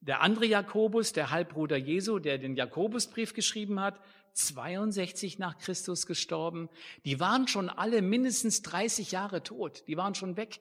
Der 0.00 0.20
andere 0.20 0.46
Jakobus, 0.46 1.12
der 1.12 1.30
Halbbruder 1.30 1.76
Jesu, 1.76 2.18
der 2.18 2.38
den 2.38 2.56
Jakobusbrief 2.56 3.32
geschrieben 3.32 3.80
hat, 3.80 4.00
62 4.34 5.38
nach 5.38 5.58
Christus 5.58 6.06
gestorben. 6.06 6.68
Die 7.04 7.20
waren 7.20 7.48
schon 7.48 7.70
alle 7.70 8.02
mindestens 8.02 8.62
30 8.62 9.12
Jahre 9.12 9.42
tot. 9.42 9.84
Die 9.86 9.96
waren 9.96 10.14
schon 10.14 10.36
weg. 10.36 10.60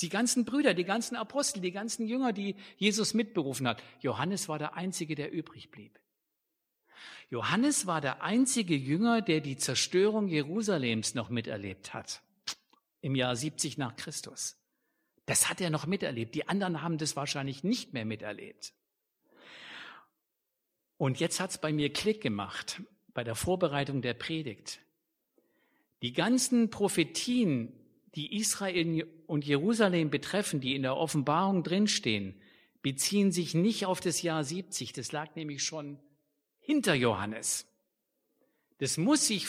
Die 0.00 0.08
ganzen 0.08 0.44
Brüder, 0.44 0.72
die 0.74 0.84
ganzen 0.84 1.16
Apostel, 1.16 1.60
die 1.60 1.72
ganzen 1.72 2.06
Jünger, 2.06 2.32
die 2.32 2.56
Jesus 2.76 3.12
mitberufen 3.12 3.66
hat. 3.68 3.82
Johannes 4.00 4.48
war 4.48 4.58
der 4.58 4.74
Einzige, 4.74 5.14
der 5.14 5.32
übrig 5.32 5.70
blieb. 5.70 5.99
Johannes 7.30 7.86
war 7.86 8.00
der 8.00 8.22
einzige 8.22 8.74
Jünger, 8.74 9.22
der 9.22 9.40
die 9.40 9.56
Zerstörung 9.56 10.28
Jerusalems 10.28 11.14
noch 11.14 11.30
miterlebt 11.30 11.94
hat. 11.94 12.22
Im 13.00 13.14
Jahr 13.14 13.36
70 13.36 13.78
nach 13.78 13.96
Christus. 13.96 14.56
Das 15.26 15.48
hat 15.48 15.60
er 15.60 15.70
noch 15.70 15.86
miterlebt. 15.86 16.34
Die 16.34 16.48
anderen 16.48 16.82
haben 16.82 16.98
das 16.98 17.16
wahrscheinlich 17.16 17.62
nicht 17.62 17.92
mehr 17.92 18.04
miterlebt. 18.04 18.72
Und 20.96 21.20
jetzt 21.20 21.40
hat's 21.40 21.58
bei 21.58 21.72
mir 21.72 21.92
Klick 21.92 22.20
gemacht 22.20 22.82
bei 23.14 23.24
der 23.24 23.34
Vorbereitung 23.34 24.02
der 24.02 24.14
Predigt. 24.14 24.80
Die 26.02 26.12
ganzen 26.12 26.70
Prophetien, 26.70 27.72
die 28.14 28.36
Israel 28.36 29.06
und 29.26 29.46
Jerusalem 29.46 30.10
betreffen, 30.10 30.60
die 30.60 30.74
in 30.74 30.82
der 30.82 30.96
Offenbarung 30.96 31.62
drinstehen, 31.62 32.34
beziehen 32.82 33.32
sich 33.32 33.54
nicht 33.54 33.86
auf 33.86 34.00
das 34.00 34.22
Jahr 34.22 34.42
70. 34.42 34.92
Das 34.92 35.12
lag 35.12 35.34
nämlich 35.36 35.62
schon 35.62 35.98
hinter 36.60 36.94
Johannes. 36.94 37.66
Das 38.78 38.96
muss 38.96 39.26
sich 39.26 39.46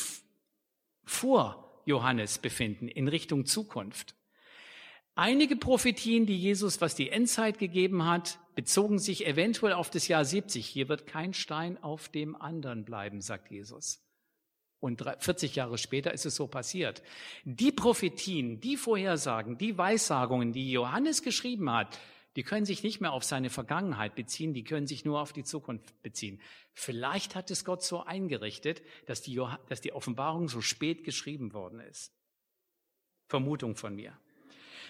vor 1.04 1.82
Johannes 1.86 2.38
befinden, 2.38 2.88
in 2.88 3.08
Richtung 3.08 3.46
Zukunft. 3.46 4.16
Einige 5.16 5.56
Prophetien, 5.56 6.26
die 6.26 6.38
Jesus, 6.38 6.80
was 6.80 6.96
die 6.96 7.10
Endzeit 7.10 7.60
gegeben 7.60 8.06
hat, 8.06 8.40
bezogen 8.56 8.98
sich 8.98 9.28
eventuell 9.28 9.74
auf 9.74 9.90
das 9.90 10.08
Jahr 10.08 10.24
70. 10.24 10.66
Hier 10.66 10.90
wird 10.90 11.06
kein 11.06 11.34
Stein 11.34 11.82
auf 11.84 12.10
dem 12.10 12.36
anderen 12.36 12.86
bleiben, 12.86 13.22
sagt 13.22 13.52
Jesus. 13.52 14.02
Und 14.80 15.04
40 15.20 15.56
Jahre 15.56 15.78
später 15.78 16.12
ist 16.14 16.26
es 16.26 16.36
so 16.36 16.48
passiert. 16.48 17.04
Die 17.44 17.72
Prophetien, 17.72 18.60
die 18.62 18.78
Vorhersagen, 18.78 19.58
die 19.58 19.78
Weissagungen, 19.78 20.54
die 20.54 20.72
Johannes 20.72 21.22
geschrieben 21.22 21.70
hat, 21.72 22.00
die 22.36 22.44
können 22.44 22.66
sich 22.66 22.84
nicht 22.84 23.02
mehr 23.02 23.12
auf 23.12 23.24
seine 23.24 23.50
Vergangenheit 23.50 24.16
beziehen, 24.16 24.54
die 24.54 24.64
können 24.64 24.88
sich 24.88 25.04
nur 25.04 25.20
auf 25.20 25.34
die 25.34 25.44
Zukunft 25.44 26.02
beziehen. 26.02 26.42
Vielleicht 26.74 27.36
hat 27.36 27.52
es 27.52 27.66
Gott 27.66 27.84
so 27.84 28.04
eingerichtet, 28.04 28.82
dass 29.06 29.22
die, 29.22 29.42
dass 29.68 29.82
die 29.82 29.94
Offenbarung 29.94 30.48
so 30.48 30.62
spät 30.62 31.04
geschrieben 31.04 31.54
worden 31.54 31.82
ist. 31.82 32.14
Vermutung 33.28 33.76
von 33.76 33.96
mir. 33.96 34.18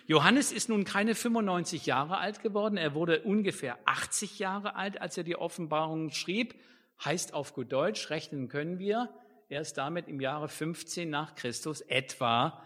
Johannes 0.08 0.52
ist 0.52 0.70
nun 0.70 0.84
keine 0.84 1.16
95 1.16 1.86
Jahre 1.86 2.18
alt 2.18 2.42
geworden. 2.42 2.78
Er 2.78 2.94
wurde 2.96 3.22
ungefähr 3.22 3.78
80 3.86 4.40
Jahre 4.40 4.76
alt, 4.76 5.00
als 5.00 5.18
er 5.18 5.24
die 5.24 5.36
Offenbarung 5.36 6.12
schrieb. 6.12 6.56
Heißt 7.04 7.34
auf 7.34 7.54
gut 7.54 7.72
Deutsch, 7.72 8.10
rechnen 8.10 8.50
können 8.50 8.80
wir. 8.80 9.10
Er 9.50 9.62
ist 9.62 9.78
damit 9.78 10.08
im 10.08 10.20
Jahre 10.20 10.48
15 10.48 11.10
nach 11.10 11.36
Christus 11.36 11.82
etwa 11.82 12.64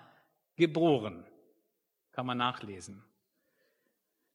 geboren. 0.55 1.25
Kann 2.11 2.25
man 2.25 2.37
nachlesen. 2.37 3.03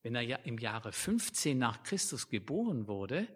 Wenn 0.03 0.15
er 0.15 0.23
ja 0.23 0.37
im 0.39 0.59
Jahre 0.59 0.93
15 0.93 1.59
nach 1.59 1.83
Christus 1.83 2.29
geboren 2.29 2.87
wurde, 2.87 3.29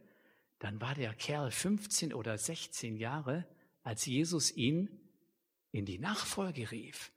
dann 0.58 0.80
war 0.80 0.94
der 0.94 1.12
Kerl 1.14 1.50
15 1.50 2.14
oder 2.14 2.38
16 2.38 2.96
Jahre, 2.96 3.46
als 3.82 4.06
Jesus 4.06 4.50
ihn 4.56 4.88
in 5.72 5.84
die 5.84 5.98
Nachfolge 5.98 6.70
rief. 6.70 7.12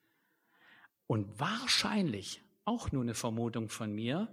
Und 1.06 1.40
wahrscheinlich, 1.40 2.42
auch 2.66 2.92
nur 2.92 3.04
eine 3.04 3.14
Vermutung 3.14 3.70
von 3.70 3.94
mir, 3.94 4.28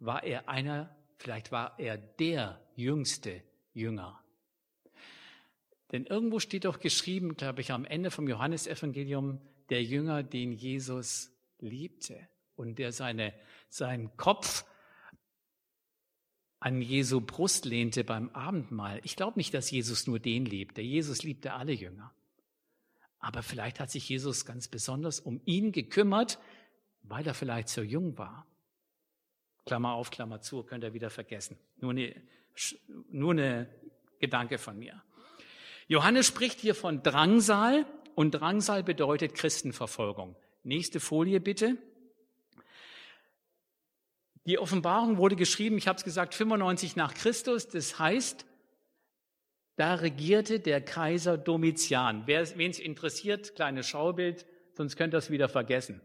war 0.00 0.24
er 0.24 0.48
einer, 0.48 0.96
vielleicht 1.18 1.52
war 1.52 1.78
er 1.78 1.96
der 1.96 2.60
jüngste 2.74 3.42
Jünger. 3.72 4.20
Denn 5.92 6.04
irgendwo 6.04 6.40
steht 6.40 6.64
doch 6.64 6.80
geschrieben, 6.80 7.36
glaube 7.36 7.60
ich, 7.60 7.70
am 7.70 7.84
Ende 7.84 8.10
vom 8.10 8.28
Johannesevangelium, 8.28 9.40
der 9.70 9.84
Jünger, 9.84 10.24
den 10.24 10.52
Jesus 10.52 11.30
liebte 11.60 12.28
und 12.58 12.78
der 12.78 12.92
seine, 12.92 13.32
seinen 13.68 14.16
Kopf 14.16 14.64
an 16.60 16.82
Jesu 16.82 17.20
Brust 17.20 17.64
lehnte 17.64 18.02
beim 18.04 18.30
Abendmahl. 18.30 19.00
Ich 19.04 19.16
glaube 19.16 19.38
nicht, 19.38 19.54
dass 19.54 19.70
Jesus 19.70 20.06
nur 20.06 20.18
den 20.18 20.44
liebte. 20.44 20.80
Jesus 20.80 21.22
liebte 21.22 21.52
alle 21.52 21.72
Jünger. 21.72 22.12
Aber 23.20 23.42
vielleicht 23.42 23.80
hat 23.80 23.90
sich 23.90 24.08
Jesus 24.08 24.44
ganz 24.44 24.68
besonders 24.68 25.20
um 25.20 25.40
ihn 25.44 25.72
gekümmert, 25.72 26.38
weil 27.02 27.26
er 27.26 27.34
vielleicht 27.34 27.68
so 27.68 27.82
jung 27.82 28.18
war. 28.18 28.46
Klammer 29.66 29.92
auf, 29.92 30.10
Klammer 30.10 30.40
zu, 30.40 30.62
könnt 30.62 30.82
ihr 30.82 30.94
wieder 30.94 31.10
vergessen. 31.10 31.58
Nur 31.76 31.90
eine, 31.92 32.14
nur 33.10 33.32
eine 33.32 33.68
Gedanke 34.18 34.58
von 34.58 34.78
mir. 34.78 35.02
Johannes 35.86 36.26
spricht 36.26 36.60
hier 36.60 36.74
von 36.74 37.02
Drangsal 37.02 37.86
und 38.14 38.32
Drangsal 38.32 38.82
bedeutet 38.82 39.34
Christenverfolgung. 39.34 40.36
Nächste 40.64 41.00
Folie 41.00 41.40
bitte. 41.40 41.76
Die 44.48 44.58
Offenbarung 44.58 45.18
wurde 45.18 45.36
geschrieben, 45.36 45.76
ich 45.76 45.88
habe 45.88 45.98
es 45.98 46.04
gesagt, 46.04 46.34
95 46.34 46.96
nach 46.96 47.12
Christus. 47.12 47.68
Das 47.68 47.98
heißt, 47.98 48.46
da 49.76 49.96
regierte 49.96 50.58
der 50.58 50.80
Kaiser 50.80 51.36
Domitian. 51.36 52.26
Wen 52.26 52.70
es 52.70 52.80
interessiert, 52.80 53.54
kleines 53.56 53.86
Schaubild, 53.86 54.46
sonst 54.72 54.96
könnt 54.96 55.12
ihr 55.12 55.18
es 55.18 55.30
wieder 55.30 55.50
vergessen. 55.50 56.00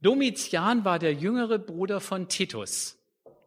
Domitian 0.00 0.86
war 0.86 0.98
der 0.98 1.12
jüngere 1.12 1.58
Bruder 1.58 2.00
von 2.00 2.28
Titus. 2.28 2.96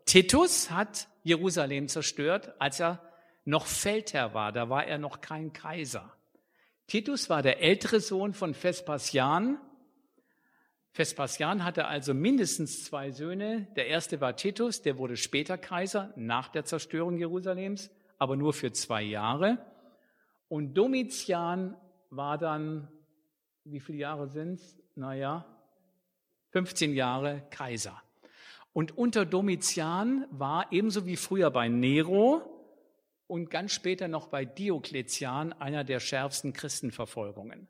Titus 0.05 0.69
hat 0.69 1.07
Jerusalem 1.23 1.87
zerstört, 1.87 2.53
als 2.59 2.79
er 2.79 3.01
noch 3.45 3.65
Feldherr 3.65 4.35
war. 4.35 4.51
Da 4.51 4.69
war 4.69 4.85
er 4.85 4.99
noch 4.99 5.21
kein 5.21 5.53
Kaiser. 5.53 6.15
Titus 6.85 7.31
war 7.31 7.41
der 7.41 7.61
ältere 7.61 7.99
Sohn 7.99 8.35
von 8.35 8.53
Vespasian, 8.53 9.57
Vespasian 10.93 11.63
hatte 11.63 11.87
also 11.87 12.13
mindestens 12.13 12.85
zwei 12.85 13.09
Söhne. 13.09 13.67
Der 13.75 13.87
erste 13.87 14.21
war 14.21 14.35
Titus, 14.35 14.83
der 14.83 14.99
wurde 14.99 15.17
später 15.17 15.57
Kaiser 15.57 16.13
nach 16.15 16.49
der 16.49 16.65
Zerstörung 16.65 17.17
Jerusalems, 17.17 17.89
aber 18.19 18.35
nur 18.35 18.53
für 18.53 18.71
zwei 18.71 19.01
Jahre. 19.01 19.57
Und 20.49 20.75
Domitian 20.75 21.75
war 22.11 22.37
dann, 22.37 22.87
wie 23.63 23.79
viele 23.79 23.97
Jahre 23.97 24.27
sind's? 24.27 24.77
Naja, 24.93 25.45
15 26.51 26.93
Jahre 26.93 27.43
Kaiser. 27.49 27.99
Und 28.71 28.95
unter 28.95 29.25
Domitian 29.25 30.27
war 30.29 30.71
ebenso 30.71 31.07
wie 31.07 31.15
früher 31.15 31.49
bei 31.49 31.69
Nero 31.69 32.43
und 33.25 33.49
ganz 33.49 33.71
später 33.71 34.07
noch 34.07 34.27
bei 34.27 34.45
Diokletian 34.45 35.53
einer 35.53 35.83
der 35.83 35.99
schärfsten 35.99 36.53
Christenverfolgungen. 36.53 37.67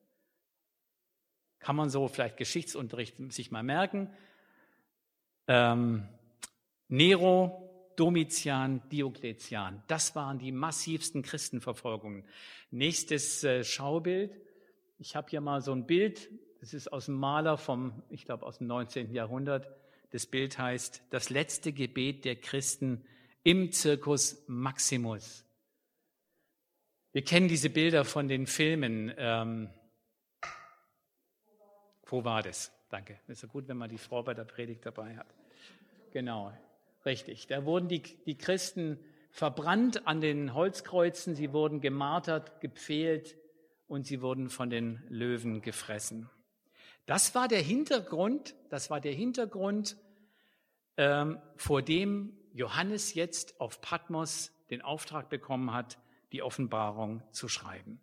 Kann 1.63 1.77
man 1.77 1.89
so 1.89 2.09
vielleicht 2.09 2.35
Geschichtsunterricht 2.35 3.15
sich 3.31 3.49
mal 3.49 3.63
merken. 3.63 4.09
Ähm, 5.47 6.07
Nero, 6.89 7.91
Domitian, 7.95 8.81
Diokletian, 8.89 9.81
das 9.87 10.13
waren 10.15 10.39
die 10.39 10.51
massivsten 10.51 11.21
Christenverfolgungen. 11.21 12.25
Nächstes 12.69 13.43
äh, 13.45 13.63
Schaubild. 13.63 14.35
Ich 14.99 15.15
habe 15.15 15.29
hier 15.29 15.39
mal 15.39 15.61
so 15.61 15.71
ein 15.71 15.85
Bild, 15.85 16.29
das 16.59 16.73
ist 16.73 16.91
aus 16.91 17.05
dem 17.05 17.15
Maler 17.15 17.57
vom, 17.57 18.03
ich 18.09 18.25
glaube, 18.25 18.45
aus 18.45 18.57
dem 18.57 18.67
19. 18.67 19.13
Jahrhundert. 19.13 19.69
Das 20.11 20.25
Bild 20.25 20.57
heißt 20.57 21.01
Das 21.11 21.29
letzte 21.29 21.71
Gebet 21.71 22.25
der 22.25 22.35
Christen 22.35 23.05
im 23.43 23.71
Zirkus 23.71 24.43
Maximus. 24.47 25.45
Wir 27.13 27.23
kennen 27.23 27.47
diese 27.47 27.69
Bilder 27.69 28.05
von 28.05 28.27
den 28.27 28.47
Filmen. 28.47 29.13
Ähm, 29.17 29.69
wo 32.13 32.23
war 32.23 32.43
das? 32.43 32.71
Danke. 32.89 33.17
ist 33.27 33.41
so 33.41 33.47
gut, 33.47 33.67
wenn 33.67 33.77
man 33.77 33.89
die 33.89 33.97
Frau 33.97 34.21
bei 34.21 34.35
der 34.35 34.43
Predigt 34.43 34.85
dabei 34.85 35.17
hat. 35.17 35.25
Genau, 36.11 36.53
richtig. 37.07 37.47
Da 37.47 37.65
wurden 37.65 37.87
die, 37.87 38.03
die 38.03 38.37
Christen 38.37 38.99
verbrannt 39.31 40.05
an 40.05 40.21
den 40.21 40.53
Holzkreuzen, 40.53 41.33
sie 41.33 41.53
wurden 41.53 41.81
gemartert, 41.81 42.61
gepfählt 42.61 43.35
und 43.87 44.05
sie 44.05 44.21
wurden 44.21 44.51
von 44.51 44.69
den 44.69 45.01
Löwen 45.09 45.63
gefressen. 45.63 46.29
Das 47.07 47.33
war 47.33 47.47
der 47.47 47.63
Hintergrund, 47.63 48.53
das 48.69 48.91
war 48.91 49.01
der 49.01 49.13
Hintergrund, 49.13 49.97
ähm, 50.97 51.39
vor 51.55 51.81
dem 51.81 52.37
Johannes 52.53 53.15
jetzt 53.15 53.59
auf 53.59 53.81
Patmos 53.81 54.51
den 54.69 54.83
Auftrag 54.83 55.29
bekommen 55.29 55.73
hat, 55.73 55.97
die 56.31 56.43
Offenbarung 56.43 57.23
zu 57.31 57.47
schreiben. 57.47 57.99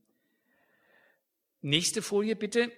Nächste 1.60 2.02
Folie 2.02 2.34
bitte 2.34 2.72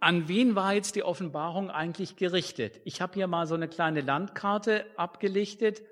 an 0.00 0.28
wen 0.28 0.54
war 0.54 0.74
jetzt 0.74 0.96
die 0.96 1.02
Offenbarung 1.02 1.70
eigentlich 1.70 2.16
gerichtet? 2.16 2.80
Ich 2.84 3.00
habe 3.00 3.14
hier 3.14 3.26
mal 3.26 3.46
so 3.46 3.54
eine 3.54 3.68
kleine 3.68 4.00
Landkarte 4.00 4.86
abgelichtet. 4.96 5.82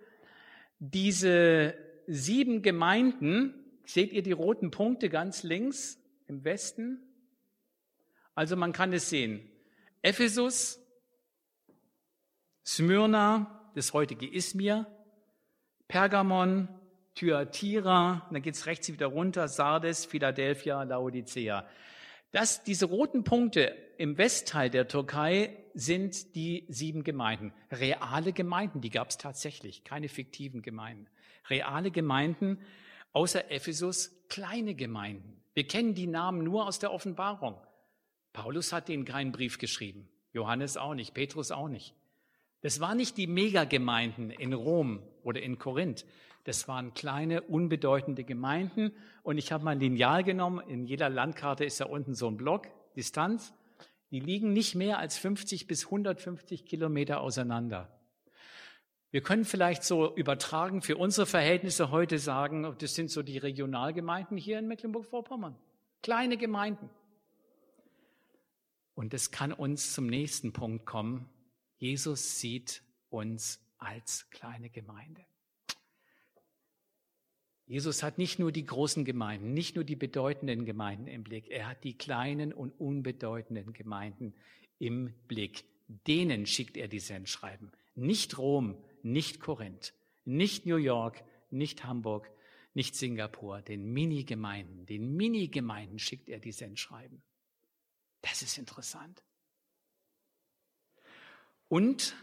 Diese 0.79 1.75
sieben 2.07 2.63
Gemeinden, 2.63 3.55
seht 3.87 4.13
ihr 4.13 4.23
die 4.23 4.33
roten 4.33 4.71
Punkte 4.71 5.09
ganz 5.09 5.43
links 5.43 5.99
im 6.27 6.45
Westen? 6.45 7.03
Also 8.35 8.57
man 8.57 8.73
kann 8.73 8.93
es 8.93 9.09
sehen. 9.09 9.49
Ephesus, 10.03 10.81
Smyrna, 12.67 13.71
das 13.75 13.93
heutige 13.93 14.27
Izmir, 14.27 14.87
Pergamon, 15.89 16.69
Thyatira, 17.15 18.29
dann 18.31 18.43
geht's 18.43 18.67
rechts 18.67 18.93
wieder 18.93 19.07
runter, 19.07 19.49
Sardes, 19.49 20.05
Philadelphia, 20.05 20.83
Laodicea. 20.83 21.67
Das, 22.33 22.65
diese 22.65 22.87
roten 22.87 23.23
Punkte 23.23 23.77
im 23.99 24.19
Westteil 24.19 24.71
der 24.71 24.89
Türkei 24.89 25.57
sind 25.75 26.35
die 26.35 26.67
sieben 26.69 27.05
Gemeinden. 27.05 27.53
Reale 27.71 28.33
Gemeinden, 28.33 28.81
die 28.81 28.91
gab 28.91 29.11
es 29.11 29.19
tatsächlich, 29.19 29.85
keine 29.85 30.09
fiktiven 30.09 30.63
Gemeinden. 30.63 31.07
Reale 31.49 31.91
Gemeinden, 31.91 32.59
außer 33.13 33.51
Ephesus, 33.51 34.13
kleine 34.29 34.75
Gemeinden. 34.75 35.41
Wir 35.55 35.67
kennen 35.67 35.95
die 35.95 36.07
Namen 36.07 36.43
nur 36.43 36.67
aus 36.67 36.79
der 36.79 36.93
Offenbarung. 36.93 37.57
Paulus 38.33 38.73
hat 38.73 38.89
ihnen 38.89 39.05
keinen 39.05 39.33
Brief 39.33 39.59
geschrieben, 39.59 40.09
Johannes 40.33 40.77
auch 40.77 40.95
nicht, 40.95 41.15
Petrus 41.15 41.51
auch 41.51 41.69
nicht. 41.69 41.95
Das 42.65 42.81
waren 42.81 42.97
nicht 42.97 43.19
die 43.19 43.27
Megagemeinden 43.27 44.31
in 44.31 44.55
Rom 44.55 45.03
oder 45.23 45.43
in 45.43 45.59
Korinth. 45.59 46.07
Das 46.45 46.67
waren 46.67 46.95
kleine, 46.95 47.43
unbedeutende 47.43 48.25
Gemeinden. 48.25 48.93
Und 49.23 49.37
ich 49.37 49.53
habe 49.53 49.65
mal 49.65 49.73
ein 49.73 49.81
Lineal 49.81 50.25
genommen. 50.25 50.67
In 50.67 50.87
jeder 50.87 51.11
Landkarte 51.11 51.65
ist 51.65 51.81
da 51.81 51.85
unten 51.85 52.15
so 52.15 52.27
ein 52.27 52.39
Block, 52.39 52.69
Distanz. 52.97 53.53
Die 54.11 54.21
liegen 54.21 54.53
nicht 54.53 54.75
mehr 54.75 54.99
als 54.99 55.19
50 55.19 55.67
bis 55.67 55.87
150 55.87 56.67
Kilometer 56.67 57.21
auseinander. 57.21 57.91
Wir 59.11 59.23
können 59.23 59.45
vielleicht 59.45 59.85
so 59.85 60.15
übertragen 60.17 60.83
für 60.83 60.97
unsere 60.97 61.27
Verhältnisse 61.27 61.91
heute 61.91 62.19
sagen, 62.19 62.75
das 62.79 62.95
sind 62.95 63.11
so 63.11 63.23
die 63.23 63.39
Regionalgemeinden 63.39 64.37
hier 64.37 64.59
in 64.59 64.67
Mecklenburg-Vorpommern. 64.67 65.57
Kleine 66.03 66.37
Gemeinden. 66.37 66.91
Und 68.95 69.13
das 69.13 69.31
kann 69.31 69.53
uns 69.53 69.93
zum 69.93 70.07
nächsten 70.07 70.53
Punkt 70.53 70.85
kommen. 70.85 71.29
Jesus 71.77 72.41
sieht 72.41 72.83
uns 73.09 73.61
als 73.79 74.29
kleine 74.31 74.71
Gemeinde. 74.71 75.25
Jesus 77.67 78.03
hat 78.03 78.19
nicht 78.19 78.39
nur 78.39 78.53
die 78.53 78.67
großen 78.67 79.05
Gemeinden, 79.05 79.55
nicht 79.55 79.75
nur 79.75 79.85
die 79.85 79.97
bedeutenden 79.97 80.65
Gemeinden 80.67 81.07
im 81.07 81.25
Blick, 81.25 81.51
er 81.51 81.69
hat 81.69 81.83
die 81.85 81.97
kleinen 81.97 82.53
und 82.53 82.79
unbedeutenden 82.79 83.73
Gemeinden 83.73 84.35
im 84.79 85.15
Blick. 85.29 85.65
Denen 86.07 86.47
schickt 86.47 86.77
er 86.77 86.89
die 86.89 87.01
Sendschreiben. 87.01 87.73
Nicht 87.95 88.37
Rom, 88.39 88.77
nicht 89.03 89.41
Korinth, 89.41 89.95
nicht 90.25 90.67
New 90.67 90.77
York, 90.77 91.23
nicht 91.51 91.85
Hamburg, 91.85 92.31
nicht 92.75 92.97
Singapur, 92.97 93.63
den 93.63 93.93
Mini-Gemeinden, 93.93 94.85
den 94.87 95.17
Mini-Gemeinden 95.17 95.99
schickt 95.99 96.29
er 96.29 96.41
die 96.41 96.53
Sendschreiben. 96.53 97.23
Das 98.21 98.43
ist 98.43 98.59
interessant. 98.59 99.23
Und 101.69 102.17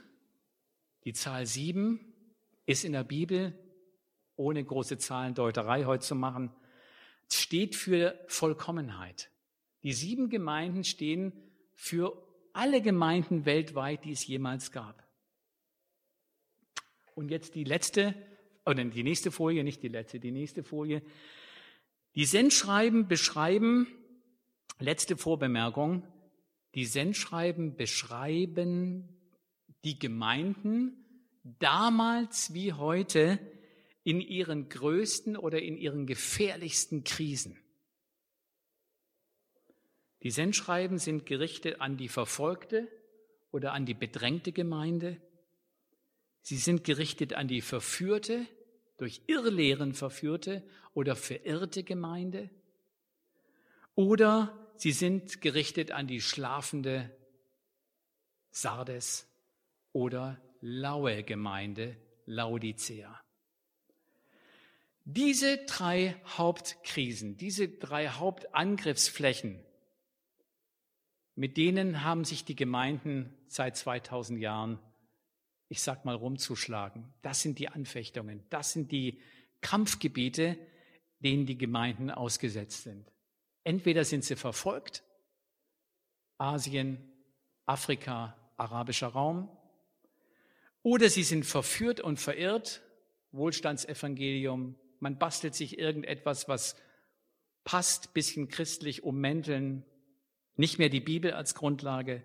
die 1.05 1.13
Zahl 1.13 1.45
sieben 1.45 2.13
ist 2.65 2.83
in 2.83 2.91
der 2.91 3.03
Bibel, 3.03 3.57
ohne 4.41 4.63
große 4.63 4.97
Zahlendeuterei 4.97 5.85
heute 5.85 6.03
zu 6.03 6.15
machen, 6.15 6.51
steht 7.31 7.75
für 7.75 8.19
Vollkommenheit. 8.27 9.29
Die 9.83 9.93
sieben 9.93 10.29
Gemeinden 10.29 10.83
stehen 10.83 11.33
für 11.73 12.21
alle 12.53 12.81
Gemeinden 12.81 13.45
weltweit, 13.45 14.03
die 14.03 14.11
es 14.11 14.27
jemals 14.27 14.71
gab. 14.71 15.07
Und 17.15 17.29
jetzt 17.29 17.55
die 17.55 17.63
letzte, 17.63 18.15
oder 18.65 18.83
die 18.83 19.03
nächste 19.03 19.31
Folie, 19.31 19.63
nicht 19.63 19.81
die 19.83 19.87
letzte, 19.87 20.19
die 20.19 20.31
nächste 20.31 20.63
Folie. 20.63 21.01
Die 22.15 22.25
Sendschreiben 22.25 23.07
beschreiben, 23.07 23.87
letzte 24.79 25.17
Vorbemerkung, 25.17 26.05
die 26.75 26.85
Sendschreiben 26.85 27.75
beschreiben 27.75 29.09
die 29.83 29.97
Gemeinden 29.97 31.05
damals 31.43 32.53
wie 32.53 32.73
heute 32.73 33.39
in 34.03 34.19
ihren 34.21 34.69
größten 34.69 35.37
oder 35.37 35.61
in 35.61 35.77
ihren 35.77 36.07
gefährlichsten 36.07 37.03
Krisen. 37.03 37.57
Die 40.23 40.31
Sendschreiben 40.31 40.99
sind 40.99 41.25
gerichtet 41.25 41.81
an 41.81 41.97
die 41.97 42.07
verfolgte 42.07 42.87
oder 43.51 43.73
an 43.73 43.85
die 43.85 43.93
bedrängte 43.93 44.51
Gemeinde. 44.51 45.19
Sie 46.41 46.57
sind 46.57 46.83
gerichtet 46.83 47.33
an 47.33 47.47
die 47.47 47.61
verführte, 47.61 48.45
durch 48.97 49.21
Irrlehren 49.27 49.93
verführte 49.93 50.63
oder 50.93 51.15
verirrte 51.15 51.83
Gemeinde. 51.83 52.51
Oder 53.95 54.55
sie 54.77 54.91
sind 54.91 55.41
gerichtet 55.41 55.91
an 55.91 56.07
die 56.07 56.21
schlafende 56.21 57.09
Sardes 58.51 59.27
oder 59.91 60.39
laue 60.61 61.23
Gemeinde 61.23 61.97
Laodicea. 62.25 63.19
Diese 65.03 65.57
drei 65.65 66.15
Hauptkrisen, 66.25 67.37
diese 67.37 67.67
drei 67.67 68.07
Hauptangriffsflächen, 68.09 69.59
mit 71.35 71.57
denen 71.57 72.03
haben 72.03 72.23
sich 72.23 72.45
die 72.45 72.55
Gemeinden 72.55 73.35
seit 73.47 73.75
2000 73.77 74.39
Jahren, 74.39 74.79
ich 75.69 75.81
sag 75.81 76.05
mal, 76.05 76.15
rumzuschlagen. 76.15 77.11
Das 77.21 77.41
sind 77.41 77.57
die 77.57 77.69
Anfechtungen, 77.69 78.43
das 78.49 78.73
sind 78.73 78.91
die 78.91 79.21
Kampfgebiete, 79.61 80.57
denen 81.19 81.45
die 81.45 81.57
Gemeinden 81.57 82.11
ausgesetzt 82.11 82.83
sind. 82.83 83.11
Entweder 83.63 84.05
sind 84.05 84.23
sie 84.23 84.35
verfolgt, 84.35 85.03
Asien, 86.37 86.97
Afrika, 87.65 88.35
arabischer 88.57 89.07
Raum, 89.07 89.49
oder 90.83 91.09
sie 91.09 91.23
sind 91.23 91.45
verführt 91.45 91.99
und 91.99 92.19
verirrt, 92.19 92.81
Wohlstandsevangelium, 93.31 94.75
man 95.01 95.17
bastelt 95.17 95.55
sich 95.55 95.77
irgendetwas, 95.77 96.47
was 96.47 96.75
passt, 97.63 98.13
bisschen 98.13 98.47
christlich 98.47 99.03
ummänteln, 99.03 99.83
nicht 100.55 100.79
mehr 100.79 100.89
die 100.89 100.99
Bibel 100.99 101.33
als 101.33 101.55
Grundlage 101.55 102.23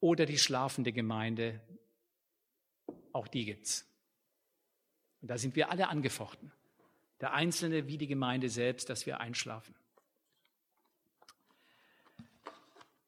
oder 0.00 0.26
die 0.26 0.38
schlafende 0.38 0.92
Gemeinde, 0.92 1.60
auch 3.12 3.28
die 3.28 3.44
gibt's. 3.44 3.86
Und 5.20 5.28
da 5.28 5.38
sind 5.38 5.56
wir 5.56 5.70
alle 5.70 5.88
angefochten. 5.88 6.52
Der 7.20 7.32
Einzelne 7.32 7.86
wie 7.86 7.98
die 7.98 8.06
Gemeinde 8.06 8.48
selbst, 8.48 8.90
dass 8.90 9.06
wir 9.06 9.20
einschlafen. 9.20 9.74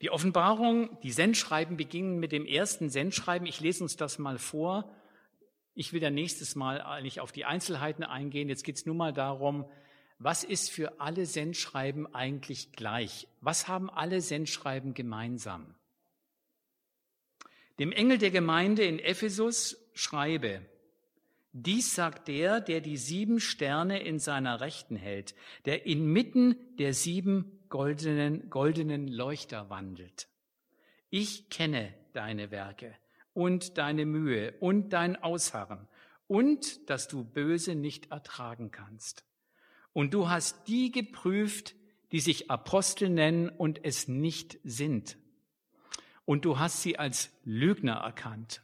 Die 0.00 0.10
Offenbarung, 0.10 0.98
die 1.02 1.12
Sendschreiben 1.12 1.76
beginnen 1.76 2.18
mit 2.18 2.32
dem 2.32 2.46
ersten 2.46 2.88
Sendschreiben. 2.88 3.46
Ich 3.46 3.60
lese 3.60 3.82
uns 3.82 3.96
das 3.96 4.18
mal 4.18 4.38
vor. 4.38 4.90
Ich 5.78 5.92
will 5.92 6.02
ja 6.02 6.10
nächstes 6.10 6.56
Mal 6.56 6.82
eigentlich 6.82 7.20
auf 7.20 7.30
die 7.30 7.44
Einzelheiten 7.44 8.02
eingehen. 8.02 8.48
Jetzt 8.48 8.64
geht 8.64 8.74
es 8.74 8.84
nur 8.84 8.96
mal 8.96 9.12
darum, 9.12 9.64
was 10.18 10.42
ist 10.42 10.72
für 10.72 11.00
alle 11.00 11.24
Sendschreiben 11.24 12.12
eigentlich 12.12 12.72
gleich? 12.72 13.28
Was 13.42 13.68
haben 13.68 13.88
alle 13.88 14.20
Sendschreiben 14.20 14.92
gemeinsam? 14.92 15.76
Dem 17.78 17.92
Engel 17.92 18.18
der 18.18 18.32
Gemeinde 18.32 18.82
in 18.82 18.98
Ephesus 18.98 19.78
schreibe, 19.94 20.66
dies 21.52 21.94
sagt 21.94 22.26
der, 22.26 22.60
der 22.60 22.80
die 22.80 22.96
sieben 22.96 23.38
Sterne 23.38 24.02
in 24.02 24.18
seiner 24.18 24.60
Rechten 24.60 24.96
hält, 24.96 25.36
der 25.64 25.86
inmitten 25.86 26.56
der 26.78 26.92
sieben 26.92 27.62
goldenen, 27.68 28.50
goldenen 28.50 29.06
Leuchter 29.06 29.70
wandelt. 29.70 30.26
Ich 31.08 31.50
kenne 31.50 31.94
deine 32.14 32.50
Werke 32.50 32.96
und 33.34 33.78
deine 33.78 34.06
Mühe 34.06 34.54
und 34.60 34.90
dein 34.92 35.16
Ausharren 35.16 35.88
und 36.26 36.88
dass 36.90 37.08
du 37.08 37.24
Böse 37.24 37.74
nicht 37.74 38.10
ertragen 38.10 38.70
kannst. 38.70 39.24
Und 39.92 40.14
du 40.14 40.28
hast 40.28 40.68
die 40.68 40.92
geprüft, 40.92 41.74
die 42.12 42.20
sich 42.20 42.50
Apostel 42.50 43.08
nennen 43.10 43.48
und 43.48 43.84
es 43.84 44.08
nicht 44.08 44.58
sind. 44.62 45.18
Und 46.24 46.44
du 46.44 46.58
hast 46.58 46.82
sie 46.82 46.98
als 46.98 47.30
Lügner 47.44 47.94
erkannt. 47.94 48.62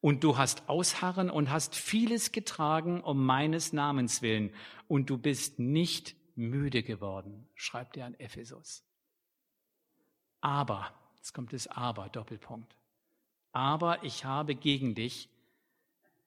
Und 0.00 0.22
du 0.22 0.36
hast 0.36 0.68
Ausharren 0.68 1.30
und 1.30 1.50
hast 1.50 1.74
vieles 1.74 2.30
getragen 2.30 3.00
um 3.00 3.24
meines 3.24 3.72
Namens 3.72 4.22
willen. 4.22 4.54
Und 4.86 5.10
du 5.10 5.18
bist 5.18 5.58
nicht 5.58 6.14
müde 6.36 6.82
geworden, 6.82 7.48
schreibt 7.54 7.96
er 7.96 8.06
an 8.06 8.14
Ephesus. 8.14 8.84
Aber, 10.40 10.92
jetzt 11.16 11.34
kommt 11.34 11.52
das 11.52 11.66
Aber, 11.66 12.08
Doppelpunkt. 12.10 12.76
Aber 13.58 14.04
ich 14.04 14.24
habe 14.24 14.54
gegen 14.54 14.94
dich, 14.94 15.28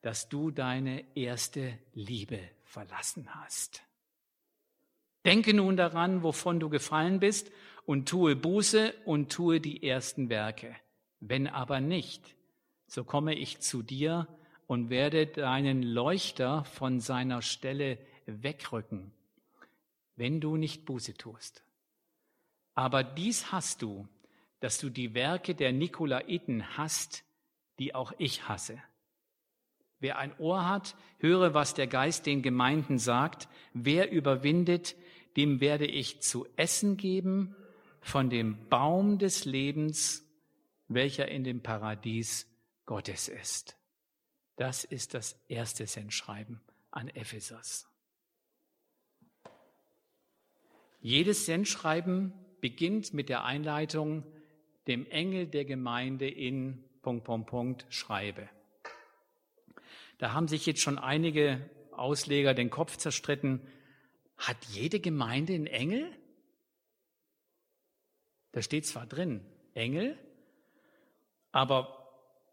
dass 0.02 0.28
du 0.28 0.52
deine 0.52 1.06
erste 1.16 1.80
Liebe 1.94 2.42
verlassen 2.66 3.34
hast. 3.34 3.84
Denke 5.24 5.54
nun 5.54 5.78
daran, 5.78 6.24
wovon 6.24 6.60
du 6.60 6.68
gefallen 6.68 7.22
bist, 7.22 7.50
und 7.86 8.10
tue 8.10 8.36
Buße 8.36 8.94
und 9.06 9.32
tue 9.32 9.62
die 9.62 9.88
ersten 9.88 10.28
Werke. 10.28 10.76
Wenn 11.22 11.48
aber 11.48 11.80
nicht, 11.80 12.36
so 12.88 13.06
komme 13.06 13.34
ich 13.36 13.62
zu 13.62 13.82
dir 13.82 14.28
und 14.68 14.90
werde 14.90 15.26
deinen 15.26 15.84
Leuchter 15.84 16.66
von 16.66 17.00
seiner 17.00 17.42
Stelle 17.42 17.98
wegrücken 18.26 19.14
wenn 20.22 20.40
du 20.40 20.56
nicht 20.56 20.86
Buße 20.86 21.16
tust. 21.16 21.64
Aber 22.76 23.04
dies 23.04 23.52
hast 23.52 23.82
du, 23.82 24.08
dass 24.62 24.78
du 24.78 24.90
die 24.90 25.14
Werke 25.14 25.54
der 25.54 25.74
Nikolaiten 25.74 26.78
hast, 26.78 27.26
die 27.80 27.94
auch 27.94 28.14
ich 28.18 28.48
hasse. 28.48 28.82
Wer 30.00 30.18
ein 30.18 30.38
Ohr 30.40 30.68
hat, 30.68 30.96
höre, 31.18 31.54
was 31.54 31.74
der 31.74 31.88
Geist 31.88 32.26
den 32.26 32.42
Gemeinden 32.42 32.98
sagt. 32.98 33.50
Wer 33.74 34.12
überwindet, 34.12 34.96
dem 35.36 35.60
werde 35.62 35.86
ich 35.86 36.22
zu 36.22 36.48
essen 36.56 36.98
geben 36.98 37.56
von 38.02 38.30
dem 38.30 38.68
Baum 38.70 39.20
des 39.20 39.46
Lebens, 39.46 40.26
welcher 40.88 41.28
in 41.28 41.44
dem 41.44 41.62
Paradies 41.62 42.48
Gottes 42.86 43.28
ist. 43.28 43.78
Das 44.56 44.84
ist 44.84 45.14
das 45.14 45.40
erste 45.48 45.88
Sendschreiben 45.88 46.62
an 46.90 47.08
Ephesus. 47.10 47.88
Jedes 51.00 51.46
Sendschreiben 51.46 52.34
beginnt 52.60 53.14
mit 53.14 53.30
der 53.30 53.44
Einleitung, 53.44 54.24
dem 54.88 55.06
Engel 55.08 55.48
der 55.48 55.66
Gemeinde 55.66 56.28
in 56.28 56.84
Punkt, 57.02 57.24
Punkt, 57.24 57.50
Punkt, 57.50 57.86
schreibe. 57.90 58.50
Da 60.18 60.34
haben 60.34 60.48
sich 60.48 60.66
jetzt 60.66 60.82
schon 60.82 61.00
einige 61.00 61.70
Ausleger 61.92 62.54
den 62.54 62.70
Kopf 62.70 62.98
zerstritten. 62.98 63.62
Hat 64.38 64.58
jede 64.66 65.00
Gemeinde 65.00 65.54
einen 65.54 65.68
Engel? 65.68 66.12
Da 68.52 68.62
steht 68.62 68.86
zwar 68.86 69.06
drin, 69.06 69.46
Engel, 69.74 70.18
aber 71.52 72.10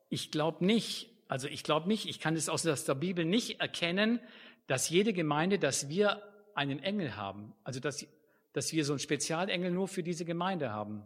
ich 0.09 0.31
glaube 0.31 0.65
nicht, 0.65 1.11
also 1.29 1.49
ich 1.49 1.65
glaube 1.65 1.89
nicht, 1.89 2.09
ich 2.09 2.21
kann 2.21 2.37
es 2.37 2.49
aus 2.49 2.63
der 2.63 2.95
Bibel 2.95 3.25
nicht 3.25 3.61
erkennen, 3.61 4.21
dass 4.67 4.89
jede 4.89 5.13
Gemeinde, 5.13 5.59
dass 5.59 5.89
wir 5.89 6.23
einen 6.55 6.79
Engel 6.79 7.17
haben. 7.17 7.53
Also 7.65 7.81
dass 7.81 8.07
dass 8.53 8.73
wir 8.73 8.85
so 8.85 8.93
einen 8.93 8.99
Spezialengel 8.99 9.71
nur 9.71 9.89
für 9.89 10.03
diese 10.03 10.25
Gemeinde 10.25 10.71
haben. 10.71 11.05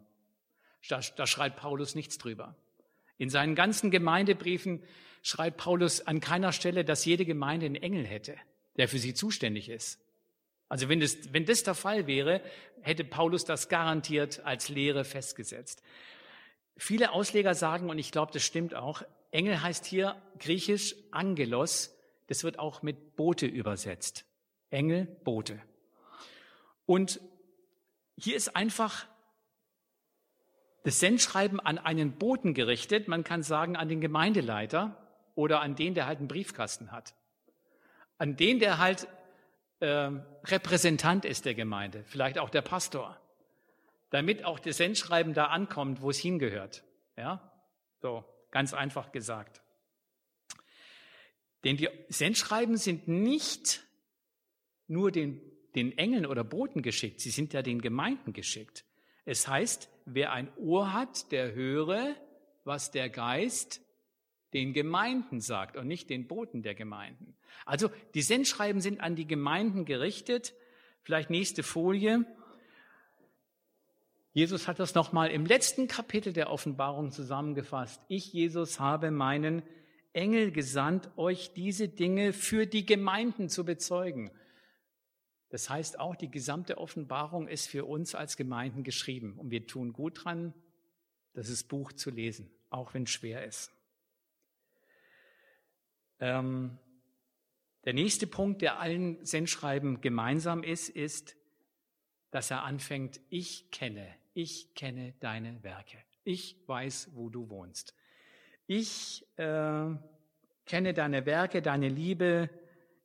Da, 0.89 1.01
da 1.17 1.27
schreibt 1.27 1.57
Paulus 1.57 1.95
nichts 1.95 2.19
drüber. 2.19 2.57
In 3.19 3.31
seinen 3.31 3.55
ganzen 3.55 3.91
Gemeindebriefen 3.91 4.83
schreibt 5.23 5.59
Paulus 5.59 6.07
an 6.07 6.21
keiner 6.21 6.53
Stelle, 6.53 6.85
dass 6.85 7.05
jede 7.05 7.25
Gemeinde 7.25 7.67
einen 7.67 7.77
Engel 7.77 8.07
hätte, 8.07 8.37
der 8.77 8.89
für 8.89 8.99
sie 8.99 9.15
zuständig 9.15 9.69
ist. 9.69 10.01
Also 10.69 10.89
wenn 10.89 11.01
das, 11.01 11.33
wenn 11.33 11.45
das 11.45 11.63
der 11.63 11.75
Fall 11.75 12.07
wäre, 12.07 12.41
hätte 12.81 13.05
Paulus 13.05 13.45
das 13.45 13.69
garantiert 13.69 14.41
als 14.45 14.69
Lehre 14.69 15.05
festgesetzt. 15.05 15.83
Viele 16.77 17.13
Ausleger 17.13 17.55
sagen, 17.55 17.91
und 17.91 17.99
ich 17.99 18.11
glaube, 18.11 18.33
das 18.33 18.43
stimmt 18.43 18.75
auch, 18.75 19.03
Engel 19.31 19.63
heißt 19.63 19.85
hier 19.85 20.21
griechisch 20.39 20.95
Angelos. 21.11 21.95
Das 22.29 22.45
wird 22.45 22.59
auch 22.59 22.83
mit 22.83 23.17
Bote 23.17 23.47
übersetzt. 23.47 24.25
Engel, 24.71 25.05
Bote. 25.05 25.61
Und 26.87 27.21
hier 28.17 28.37
ist 28.37 28.57
einfach 28.57 29.07
das 30.83 30.99
Sendschreiben 31.01 31.61
an 31.61 31.79
einen 31.79 32.13
Boten 32.13 32.55
gerichtet, 32.55 33.09
man 33.09 33.25
kann 33.25 33.43
sagen 33.43 33.77
an 33.77 33.89
den 33.89 34.01
Gemeindeleiter 34.01 34.97
oder 35.35 35.61
an 35.61 35.77
den, 35.77 35.95
der 35.95 36.07
halt 36.07 36.19
einen 36.19 36.29
Briefkasten 36.29 36.91
hat. 36.93 37.15
An 38.19 38.37
den, 38.37 38.59
der 38.59 38.79
halt 38.79 39.07
äh, 39.81 40.11
Repräsentant 40.45 41.25
ist 41.25 41.45
der 41.45 41.55
Gemeinde, 41.55 42.05
vielleicht 42.05 42.39
auch 42.39 42.51
der 42.51 42.63
Pastor, 42.63 43.19
damit 44.11 44.45
auch 44.45 44.59
das 44.59 44.77
Sendschreiben 44.77 45.35
da 45.35 45.47
ankommt, 45.47 46.03
wo 46.03 46.11
es 46.11 46.19
hingehört. 46.19 46.85
Ja, 47.17 47.53
so 48.01 48.25
ganz 48.51 48.75
einfach 48.75 49.13
gesagt. 49.13 49.63
Denn 51.65 51.77
die 51.77 51.89
Sendschreiben 52.09 52.77
sind 52.77 53.07
nicht 53.07 53.85
nur 54.89 55.13
den, 55.13 55.41
den 55.75 55.97
Engeln 55.97 56.27
oder 56.27 56.45
Boten 56.45 56.83
geschickt, 56.83 57.21
sie 57.21 57.31
sind 57.31 57.53
ja 57.53 57.63
den 57.63 57.81
Gemeinden 57.81 58.33
geschickt. 58.33 58.85
Es 59.25 59.47
heißt, 59.47 59.89
wer 60.05 60.33
ein 60.33 60.53
Ohr 60.57 60.93
hat, 60.93 61.31
der 61.33 61.55
höre, 61.55 62.15
was 62.65 62.91
der 62.91 63.09
Geist 63.09 63.81
den 64.53 64.73
Gemeinden 64.73 65.41
sagt 65.41 65.77
und 65.77 65.87
nicht 65.87 66.11
den 66.11 66.27
Boten 66.27 66.63
der 66.63 66.75
Gemeinden. 66.75 67.37
Also 67.65 67.91
die 68.15 68.23
Sendschreiben 68.23 68.81
sind 68.81 69.01
an 69.01 69.17
die 69.17 69.27
Gemeinden 69.27 69.85
gerichtet. 69.85 70.55
Vielleicht 71.03 71.31
nächste 71.31 71.63
Folie. 71.63 72.27
Jesus 74.33 74.69
hat 74.69 74.79
das 74.79 74.95
nochmal 74.95 75.31
im 75.31 75.47
letzten 75.47 75.89
Kapitel 75.89 76.33
der 76.33 76.51
Offenbarung 76.51 77.13
zusammengefasst. 77.13 78.03
Ich, 78.09 78.33
Jesus, 78.33 78.81
habe 78.81 79.11
meinen 79.11 79.63
Engel 80.13 80.53
gesandt, 80.53 81.11
euch 81.17 81.53
diese 81.55 81.89
Dinge 81.89 82.33
für 82.33 82.67
die 82.67 82.85
Gemeinden 82.85 83.49
zu 83.49 83.65
bezeugen. 83.65 84.31
Das 85.53 85.69
heißt, 85.69 86.01
auch 86.01 86.17
die 86.17 86.31
gesamte 86.31 86.79
Offenbarung 86.79 87.47
ist 87.47 87.69
für 87.69 87.85
uns 87.85 88.15
als 88.15 88.39
Gemeinden 88.39 88.85
geschrieben. 88.85 89.39
Und 89.39 89.51
wir 89.51 89.67
tun 89.67 89.93
gut 89.93 90.25
dran, 90.25 90.55
das 91.35 91.63
Buch 91.63 91.93
zu 91.93 92.09
lesen, 92.09 92.51
auch 92.71 92.95
wenn 92.95 93.03
es 93.03 93.11
schwer 93.11 93.45
ist. 93.45 93.71
Ähm, 96.21 96.79
der 97.85 97.93
nächste 97.93 98.27
Punkt, 98.27 98.63
der 98.63 98.81
allen 98.81 99.23
Sendschreiben 99.27 100.01
gemeinsam 100.01 100.63
ist, 100.63 100.89
ist, 100.89 101.37
dass 102.31 102.51
er 102.51 102.63
anfängt, 102.63 103.21
ich 103.29 103.71
kenne, 103.71 104.09
ich 104.33 104.75
kenne 104.75 105.13
deine 105.21 105.63
Werke. 105.63 105.99
Ich 106.25 106.67
weiß, 106.67 107.11
wo 107.13 107.29
du 107.29 107.51
wohnst. 107.51 107.95
Ich 108.67 109.27
äh, 109.37 109.91
kenne 110.65 110.95
deine 110.95 111.27
Werke, 111.27 111.61
deine 111.61 111.91
Liebe, 111.91 112.49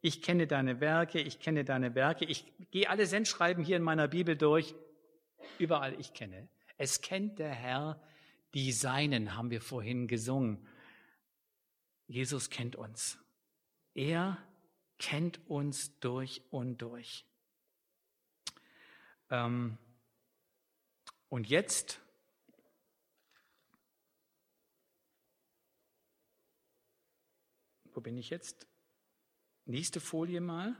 ich 0.02 0.22
kenne 0.22 0.48
deine 0.48 0.80
Werke, 0.80 1.20
ich 1.20 1.40
kenne 1.40 1.66
deine 1.66 1.96
Werke. 1.96 2.26
Ich 2.26 2.46
gehe 2.72 2.90
alle 2.90 3.08
Sendschreiben 3.08 3.64
hier 3.64 3.78
in 3.78 3.84
meiner 3.84 4.08
Bibel 4.08 4.36
durch. 4.36 4.76
Überall 5.58 6.00
ich 6.00 6.14
kenne. 6.14 6.48
Es 6.78 7.02
kennt 7.02 7.40
der 7.40 7.52
Herr 7.52 8.02
die 8.54 8.72
Seinen, 8.72 9.36
haben 9.36 9.50
wir 9.50 9.62
vorhin 9.62 10.08
gesungen. 10.08 10.68
Jesus 12.08 12.50
kennt 12.50 12.76
uns. 12.76 13.18
Er 13.94 14.38
kennt 15.00 15.40
uns 15.50 16.00
durch 16.00 16.42
und 16.52 16.78
durch. 16.82 17.26
Ähm, 19.30 19.78
und 21.30 21.50
jetzt 21.50 22.00
wo 27.94 28.02
bin 28.02 28.16
ich 28.16 28.30
jetzt? 28.30 28.67
Nächste 29.68 30.00
Folie 30.00 30.40
mal. 30.40 30.76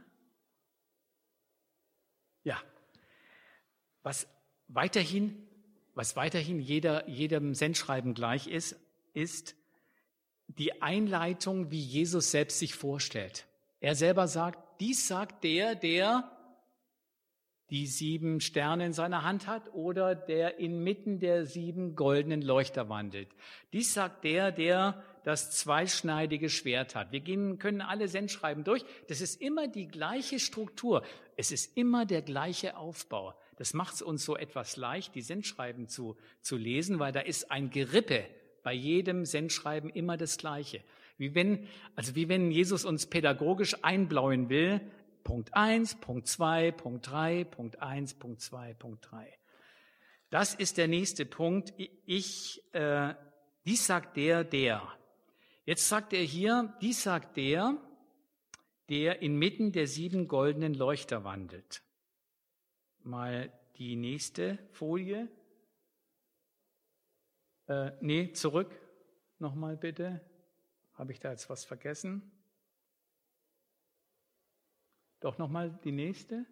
Ja. 2.42 2.58
Was 4.02 4.26
weiterhin, 4.68 5.46
was 5.94 6.16
weiterhin 6.16 6.58
jeder, 6.58 7.06
jedem 7.06 7.54
Sendschreiben 7.54 8.14
gleich 8.14 8.46
ist, 8.46 8.76
ist 9.12 9.54
die 10.46 10.80
Einleitung, 10.80 11.70
wie 11.70 11.80
Jesus 11.80 12.30
selbst 12.30 12.58
sich 12.58 12.74
vorstellt. 12.74 13.46
Er 13.80 13.94
selber 13.94 14.26
sagt, 14.26 14.80
dies 14.80 15.06
sagt 15.06 15.44
der, 15.44 15.74
der 15.74 16.32
die 17.68 17.86
sieben 17.86 18.40
Sterne 18.40 18.86
in 18.86 18.92
seiner 18.94 19.24
Hand 19.24 19.46
hat 19.46 19.74
oder 19.74 20.14
der 20.14 20.58
inmitten 20.58 21.18
der 21.18 21.44
sieben 21.44 21.94
goldenen 21.94 22.40
Leuchter 22.40 22.88
wandelt. 22.88 23.28
Dies 23.74 23.92
sagt 23.92 24.24
der, 24.24 24.50
der 24.50 25.02
das 25.24 25.50
zweischneidige 25.50 26.48
Schwert 26.48 26.94
hat. 26.94 27.12
Wir 27.12 27.20
gehen, 27.20 27.58
können 27.58 27.80
alle 27.80 28.08
Sendschreiben 28.08 28.64
durch. 28.64 28.84
Das 29.08 29.20
ist 29.20 29.40
immer 29.40 29.68
die 29.68 29.88
gleiche 29.88 30.38
Struktur. 30.38 31.02
Es 31.36 31.52
ist 31.52 31.76
immer 31.76 32.06
der 32.06 32.22
gleiche 32.22 32.76
Aufbau. 32.76 33.34
Das 33.56 33.74
macht 33.74 33.94
es 33.94 34.02
uns 34.02 34.24
so 34.24 34.36
etwas 34.36 34.76
leicht, 34.76 35.14
die 35.14 35.22
Sendschreiben 35.22 35.88
zu, 35.88 36.16
zu 36.40 36.56
lesen, 36.56 36.98
weil 36.98 37.12
da 37.12 37.20
ist 37.20 37.50
ein 37.50 37.70
Gerippe 37.70 38.24
bei 38.62 38.72
jedem 38.72 39.24
Sendschreiben 39.24 39.90
immer 39.90 40.16
das 40.16 40.36
Gleiche. 40.36 40.82
Wie 41.16 41.34
wenn, 41.34 41.66
also 41.96 42.14
wie 42.14 42.28
wenn 42.28 42.50
Jesus 42.50 42.84
uns 42.84 43.06
pädagogisch 43.06 43.82
einblauen 43.82 44.48
will, 44.48 44.80
Punkt 45.24 45.54
1, 45.54 45.96
Punkt 45.96 46.26
2, 46.26 46.70
Punkt 46.72 47.10
3, 47.10 47.44
Punkt 47.44 47.82
1, 47.82 48.14
Punkt 48.14 48.40
2, 48.40 48.74
Punkt 48.74 49.10
3. 49.10 49.38
Das 50.30 50.54
ist 50.54 50.78
der 50.78 50.88
nächste 50.88 51.24
Punkt. 51.26 51.72
Ich, 52.06 52.62
äh, 52.72 53.14
dies 53.66 53.86
sagt 53.86 54.16
der, 54.16 54.44
der. 54.44 54.82
Jetzt 55.68 55.86
sagt 55.86 56.14
er 56.14 56.22
hier, 56.22 56.74
dies 56.80 57.02
sagt 57.02 57.36
der, 57.36 57.76
der 58.88 59.20
inmitten 59.20 59.70
der 59.70 59.86
sieben 59.86 60.26
goldenen 60.26 60.72
Leuchter 60.72 61.24
wandelt. 61.24 61.82
Mal 63.00 63.52
die 63.76 63.94
nächste 63.94 64.56
Folie. 64.72 65.28
Äh, 67.66 67.90
nee, 68.00 68.32
zurück. 68.32 68.80
Nochmal 69.38 69.76
bitte. 69.76 70.24
Habe 70.94 71.12
ich 71.12 71.20
da 71.20 71.32
jetzt 71.32 71.50
was 71.50 71.66
vergessen? 71.66 72.32
Doch 75.20 75.36
nochmal 75.36 75.78
die 75.84 75.92
nächste? 75.92 76.46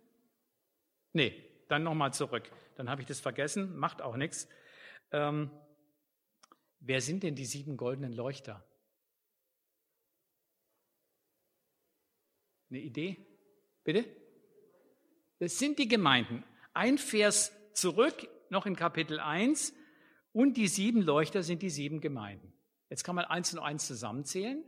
Nee, 1.14 1.42
dann 1.70 1.84
nochmal 1.84 2.12
zurück. 2.12 2.50
Dann 2.74 2.90
habe 2.90 3.00
ich 3.00 3.06
das 3.06 3.20
vergessen, 3.20 3.78
macht 3.78 4.02
auch 4.02 4.16
nichts. 4.18 4.46
Ähm, 5.10 5.50
wer 6.80 7.00
sind 7.00 7.22
denn 7.22 7.34
die 7.34 7.46
sieben 7.46 7.78
goldenen 7.78 8.12
Leuchter? 8.12 8.62
Eine 12.70 12.80
Idee? 12.80 13.16
Bitte? 13.84 14.04
Das 15.38 15.58
sind 15.58 15.78
die 15.78 15.88
Gemeinden. 15.88 16.44
Ein 16.72 16.98
Vers 16.98 17.52
zurück, 17.72 18.28
noch 18.50 18.66
in 18.66 18.76
Kapitel 18.76 19.20
1. 19.20 19.74
Und 20.32 20.56
die 20.56 20.68
sieben 20.68 21.02
Leuchter 21.02 21.42
sind 21.42 21.62
die 21.62 21.70
sieben 21.70 22.00
Gemeinden. 22.00 22.52
Jetzt 22.90 23.04
kann 23.04 23.16
man 23.16 23.24
eins 23.24 23.52
und 23.52 23.60
eins 23.60 23.86
zusammenzählen. 23.86 24.62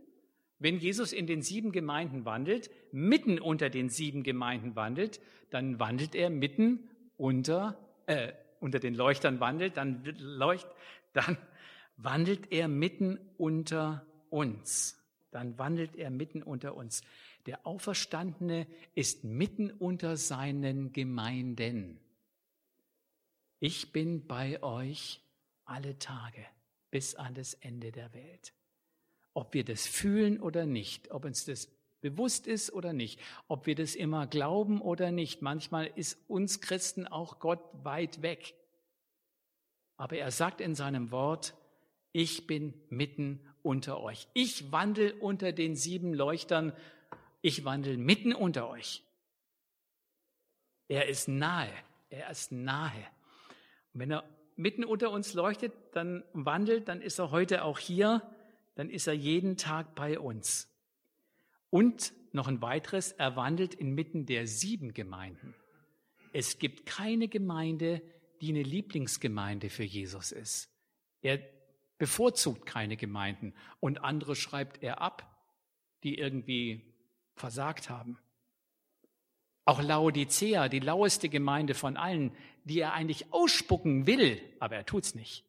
Wenn 0.57 0.77
Jesus 0.77 1.13
in 1.13 1.25
den 1.25 1.41
sieben 1.41 1.71
Gemeinden 1.71 2.25
wandelt, 2.25 2.69
mitten 2.91 3.39
unter 3.39 3.69
den 3.69 3.89
sieben 3.89 4.23
Gemeinden 4.23 4.75
wandelt, 4.75 5.21
dann 5.51 5.79
wandelt 5.79 6.15
er 6.15 6.29
mitten 6.29 6.89
unter, 7.17 7.77
äh, 8.07 8.33
unter 8.59 8.79
den 8.79 8.93
Leuchtern 8.93 9.39
wandelt, 9.39 9.77
dann, 9.77 10.03
leucht, 10.17 10.67
dann 11.13 11.37
wandelt 11.97 12.51
er 12.51 12.67
mitten 12.67 13.19
unter 13.37 14.05
uns. 14.29 14.97
Dann 15.31 15.57
wandelt 15.57 15.95
er 15.95 16.09
mitten 16.09 16.43
unter 16.43 16.75
uns. 16.75 17.03
Der 17.49 17.65
Auferstandene 17.65 18.67
ist 18.95 19.25
mitten 19.25 19.71
unter 19.71 20.15
seinen 20.15 20.93
Gemeinden. 20.93 21.99
Ich 23.59 23.91
bin 23.91 24.25
bei 24.25 24.63
euch 24.63 25.19
alle 25.65 25.99
Tage 25.99 26.45
bis 26.91 27.15
an 27.15 27.33
das 27.33 27.55
Ende 27.55 27.91
der 27.91 28.13
Welt 28.13 28.53
ob 29.39 29.53
wir 29.53 29.63
das 29.63 29.87
fühlen 29.87 30.39
oder 30.41 30.65
nicht, 30.65 31.11
ob 31.11 31.23
uns 31.23 31.45
das 31.45 31.69
bewusst 32.01 32.45
ist 32.45 32.73
oder 32.73 32.91
nicht, 32.91 33.21
ob 33.47 33.67
wir 33.67 33.75
das 33.75 33.95
immer 33.95 34.27
glauben 34.27 34.81
oder 34.81 35.11
nicht. 35.11 35.41
Manchmal 35.41 35.89
ist 35.95 36.17
uns 36.27 36.59
Christen 36.59 37.07
auch 37.07 37.39
Gott 37.39 37.61
weit 37.83 38.21
weg. 38.21 38.53
Aber 39.95 40.17
er 40.17 40.31
sagt 40.31 40.59
in 40.59 40.75
seinem 40.75 41.11
Wort, 41.11 41.53
ich 42.11 42.47
bin 42.47 42.73
mitten 42.89 43.39
unter 43.63 44.01
euch. 44.01 44.27
Ich 44.33 44.73
wandel 44.73 45.11
unter 45.11 45.53
den 45.53 45.77
sieben 45.77 46.13
Leuchtern. 46.13 46.73
Ich 47.41 47.63
wandel 47.65 47.97
mitten 47.97 48.33
unter 48.33 48.69
euch. 48.69 49.03
Er 50.87 51.07
ist 51.07 51.27
nahe. 51.27 51.71
Er 52.09 52.29
ist 52.29 52.51
nahe. 52.51 53.05
Und 53.93 54.01
wenn 54.01 54.11
er 54.11 54.23
mitten 54.55 54.83
unter 54.83 55.11
uns 55.11 55.33
leuchtet, 55.33 55.73
dann 55.93 56.23
wandelt, 56.33 56.87
dann 56.87 57.01
ist 57.01 57.19
er 57.19 57.31
heute 57.31 57.63
auch 57.63 57.79
hier 57.79 58.21
dann 58.79 58.89
ist 58.89 59.07
er 59.07 59.13
jeden 59.13 59.57
Tag 59.57 59.93
bei 59.93 60.17
uns. 60.17 60.73
Und 61.69 62.13
noch 62.31 62.47
ein 62.47 62.61
weiteres, 62.61 63.11
er 63.11 63.35
wandelt 63.35 63.73
inmitten 63.73 64.25
der 64.25 64.47
sieben 64.47 64.93
Gemeinden. 64.93 65.53
Es 66.31 66.59
gibt 66.59 66.85
keine 66.85 67.27
Gemeinde, 67.27 68.01
die 68.39 68.51
eine 68.51 68.63
Lieblingsgemeinde 68.63 69.69
für 69.69 69.83
Jesus 69.83 70.31
ist. 70.31 70.69
Er 71.21 71.41
bevorzugt 71.97 72.65
keine 72.65 72.95
Gemeinden 72.95 73.53
und 73.81 74.01
andere 74.01 74.37
schreibt 74.37 74.81
er 74.81 75.01
ab, 75.01 75.29
die 76.03 76.17
irgendwie 76.17 76.88
versagt 77.39 77.89
haben. 77.89 78.19
Auch 79.65 79.81
Laodicea, 79.81 80.67
die 80.67 80.79
laueste 80.79 81.29
Gemeinde 81.29 81.73
von 81.75 81.95
allen, 81.95 82.35
die 82.63 82.79
er 82.79 82.93
eigentlich 82.93 83.31
ausspucken 83.31 84.07
will, 84.07 84.41
aber 84.59 84.75
er 84.75 84.85
tut's 84.85 85.15
nicht. 85.15 85.45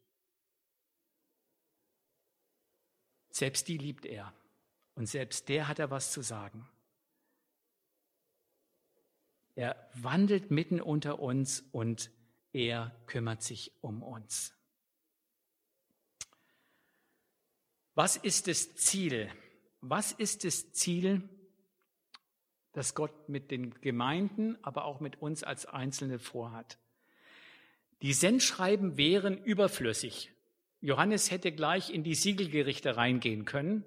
Selbst 3.31 3.69
die 3.69 3.79
liebt 3.79 4.07
er 4.07 4.33
und 4.95 5.07
selbst 5.07 5.49
der 5.49 5.69
hat 5.69 5.79
er 5.79 5.91
was 5.91 6.13
zu 6.13 6.23
sagen. 6.23 6.69
Er 9.55 9.77
wandelt 9.95 10.51
mitten 10.51 10.81
unter 10.81 11.19
uns 11.21 11.65
und 11.73 12.11
er 12.53 12.95
kümmert 13.07 13.43
sich 13.43 13.73
um 13.81 14.03
uns. 14.03 14.55
Was 17.95 18.17
ist 18.17 18.49
das 18.49 18.75
Ziel? 18.77 19.31
Was 19.81 20.13
ist 20.13 20.45
das 20.45 20.73
Ziel 20.73 21.29
das 22.73 22.95
Gott 22.95 23.29
mit 23.29 23.51
den 23.51 23.75
Gemeinden, 23.81 24.57
aber 24.63 24.85
auch 24.85 25.01
mit 25.01 25.21
uns 25.21 25.43
als 25.43 25.67
Einzelne 25.67 26.19
vorhat? 26.19 26.79
Die 28.03 28.13
Sendschreiben 28.13 28.97
wären 28.97 29.37
überflüssig. 29.37 30.33
Johannes 30.81 31.31
hätte 31.31 31.53
gleich 31.53 31.91
in 31.91 32.03
die 32.03 32.15
Siegelgerichte 32.15 32.97
reingehen 32.97 33.45
können 33.45 33.85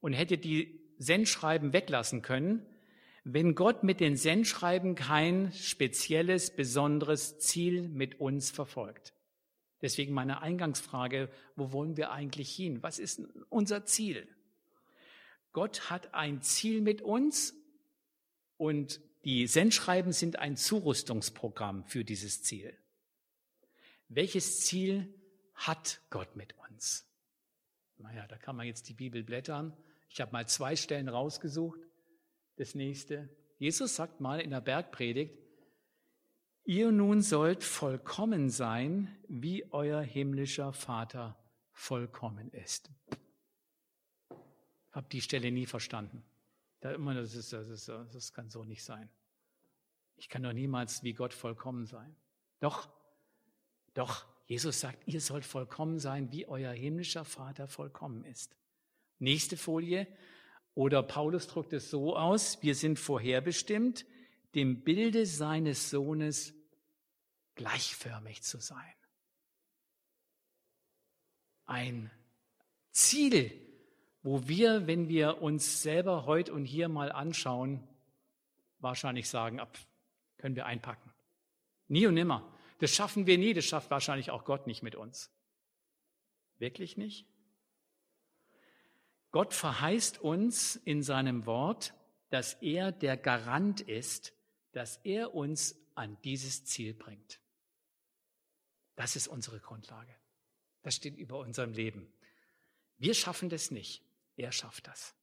und 0.00 0.12
hätte 0.12 0.38
die 0.38 0.80
Sendschreiben 0.98 1.72
weglassen 1.72 2.22
können, 2.22 2.66
wenn 3.24 3.54
Gott 3.54 3.84
mit 3.84 4.00
den 4.00 4.16
Sendschreiben 4.16 4.96
kein 4.96 5.52
spezielles, 5.52 6.50
besonderes 6.50 7.38
Ziel 7.38 7.88
mit 7.88 8.20
uns 8.20 8.50
verfolgt. 8.50 9.14
Deswegen 9.80 10.12
meine 10.12 10.42
Eingangsfrage, 10.42 11.28
wo 11.54 11.72
wollen 11.72 11.96
wir 11.96 12.10
eigentlich 12.10 12.52
hin? 12.54 12.82
Was 12.82 12.98
ist 12.98 13.22
unser 13.48 13.84
Ziel? 13.84 14.26
Gott 15.52 15.90
hat 15.90 16.14
ein 16.14 16.40
Ziel 16.42 16.80
mit 16.80 17.02
uns 17.02 17.54
und 18.56 19.00
die 19.24 19.46
Sendschreiben 19.46 20.12
sind 20.12 20.38
ein 20.38 20.56
Zurüstungsprogramm 20.56 21.84
für 21.84 22.04
dieses 22.04 22.42
Ziel. 22.42 22.76
Welches 24.08 24.60
Ziel 24.60 25.14
hat 25.54 26.00
Gott 26.10 26.34
mit 26.36 26.54
uns? 26.58 27.08
Naja, 27.98 28.26
da 28.26 28.36
kann 28.36 28.56
man 28.56 28.66
jetzt 28.66 28.88
die 28.88 28.94
Bibel 28.94 29.22
blättern. 29.22 29.76
Ich 30.08 30.20
habe 30.20 30.32
mal 30.32 30.46
zwei 30.46 30.76
Stellen 30.76 31.08
rausgesucht. 31.08 31.80
Das 32.56 32.74
nächste. 32.74 33.28
Jesus 33.58 33.94
sagt 33.94 34.20
mal 34.20 34.40
in 34.40 34.50
der 34.50 34.60
Bergpredigt, 34.60 35.38
ihr 36.64 36.90
nun 36.90 37.22
sollt 37.22 37.62
vollkommen 37.64 38.50
sein, 38.50 39.16
wie 39.28 39.64
euer 39.72 40.02
himmlischer 40.02 40.72
Vater 40.72 41.38
vollkommen 41.70 42.50
ist. 42.50 42.90
Habe 44.90 45.08
die 45.10 45.22
Stelle 45.22 45.50
nie 45.52 45.66
verstanden. 45.66 46.24
Da 46.82 46.90
immer, 46.90 47.14
das, 47.14 47.36
ist, 47.36 47.52
das, 47.52 47.68
ist, 47.68 47.88
das 47.88 48.32
kann 48.32 48.50
so 48.50 48.64
nicht 48.64 48.82
sein. 48.82 49.08
Ich 50.16 50.28
kann 50.28 50.42
doch 50.42 50.52
niemals 50.52 51.04
wie 51.04 51.12
Gott 51.12 51.32
vollkommen 51.32 51.86
sein. 51.86 52.16
Doch, 52.58 52.90
doch, 53.94 54.26
Jesus 54.48 54.80
sagt, 54.80 55.06
ihr 55.06 55.20
sollt 55.20 55.44
vollkommen 55.44 56.00
sein, 56.00 56.32
wie 56.32 56.46
euer 56.46 56.72
himmlischer 56.72 57.24
Vater 57.24 57.68
vollkommen 57.68 58.24
ist. 58.24 58.56
Nächste 59.20 59.56
Folie. 59.56 60.08
Oder 60.74 61.04
Paulus 61.04 61.46
drückt 61.46 61.72
es 61.72 61.88
so 61.88 62.16
aus, 62.16 62.60
wir 62.62 62.74
sind 62.74 62.98
vorherbestimmt, 62.98 64.04
dem 64.56 64.82
Bilde 64.82 65.24
seines 65.24 65.88
Sohnes 65.88 66.52
gleichförmig 67.54 68.42
zu 68.42 68.58
sein. 68.58 68.94
Ein 71.64 72.10
Ziel, 72.90 73.61
wo 74.22 74.46
wir, 74.46 74.86
wenn 74.86 75.08
wir 75.08 75.42
uns 75.42 75.82
selber 75.82 76.26
heute 76.26 76.52
und 76.52 76.64
hier 76.64 76.88
mal 76.88 77.10
anschauen, 77.10 77.86
wahrscheinlich 78.78 79.28
sagen, 79.28 79.60
ab, 79.60 79.76
können 80.38 80.56
wir 80.56 80.66
einpacken. 80.66 81.12
Nie 81.88 82.06
und 82.06 82.14
nimmer. 82.14 82.48
Das 82.78 82.94
schaffen 82.94 83.26
wir 83.26 83.38
nie, 83.38 83.54
das 83.54 83.64
schafft 83.64 83.90
wahrscheinlich 83.90 84.30
auch 84.30 84.44
Gott 84.44 84.66
nicht 84.66 84.82
mit 84.82 84.94
uns. 84.94 85.30
Wirklich 86.58 86.96
nicht? 86.96 87.26
Gott 89.30 89.54
verheißt 89.54 90.20
uns 90.20 90.76
in 90.76 91.02
seinem 91.02 91.46
Wort, 91.46 91.94
dass 92.30 92.54
er 92.54 92.92
der 92.92 93.16
Garant 93.16 93.80
ist, 93.80 94.32
dass 94.72 94.98
er 95.04 95.34
uns 95.34 95.76
an 95.94 96.16
dieses 96.22 96.64
Ziel 96.64 96.94
bringt. 96.94 97.40
Das 98.94 99.16
ist 99.16 99.28
unsere 99.28 99.58
Grundlage. 99.58 100.14
Das 100.82 100.94
steht 100.94 101.16
über 101.16 101.38
unserem 101.38 101.72
Leben. 101.72 102.12
Wir 102.98 103.14
schaffen 103.14 103.48
das 103.48 103.70
nicht. 103.70 104.02
Er 104.36 104.52
schafft 104.52 104.86
das. 104.86 105.14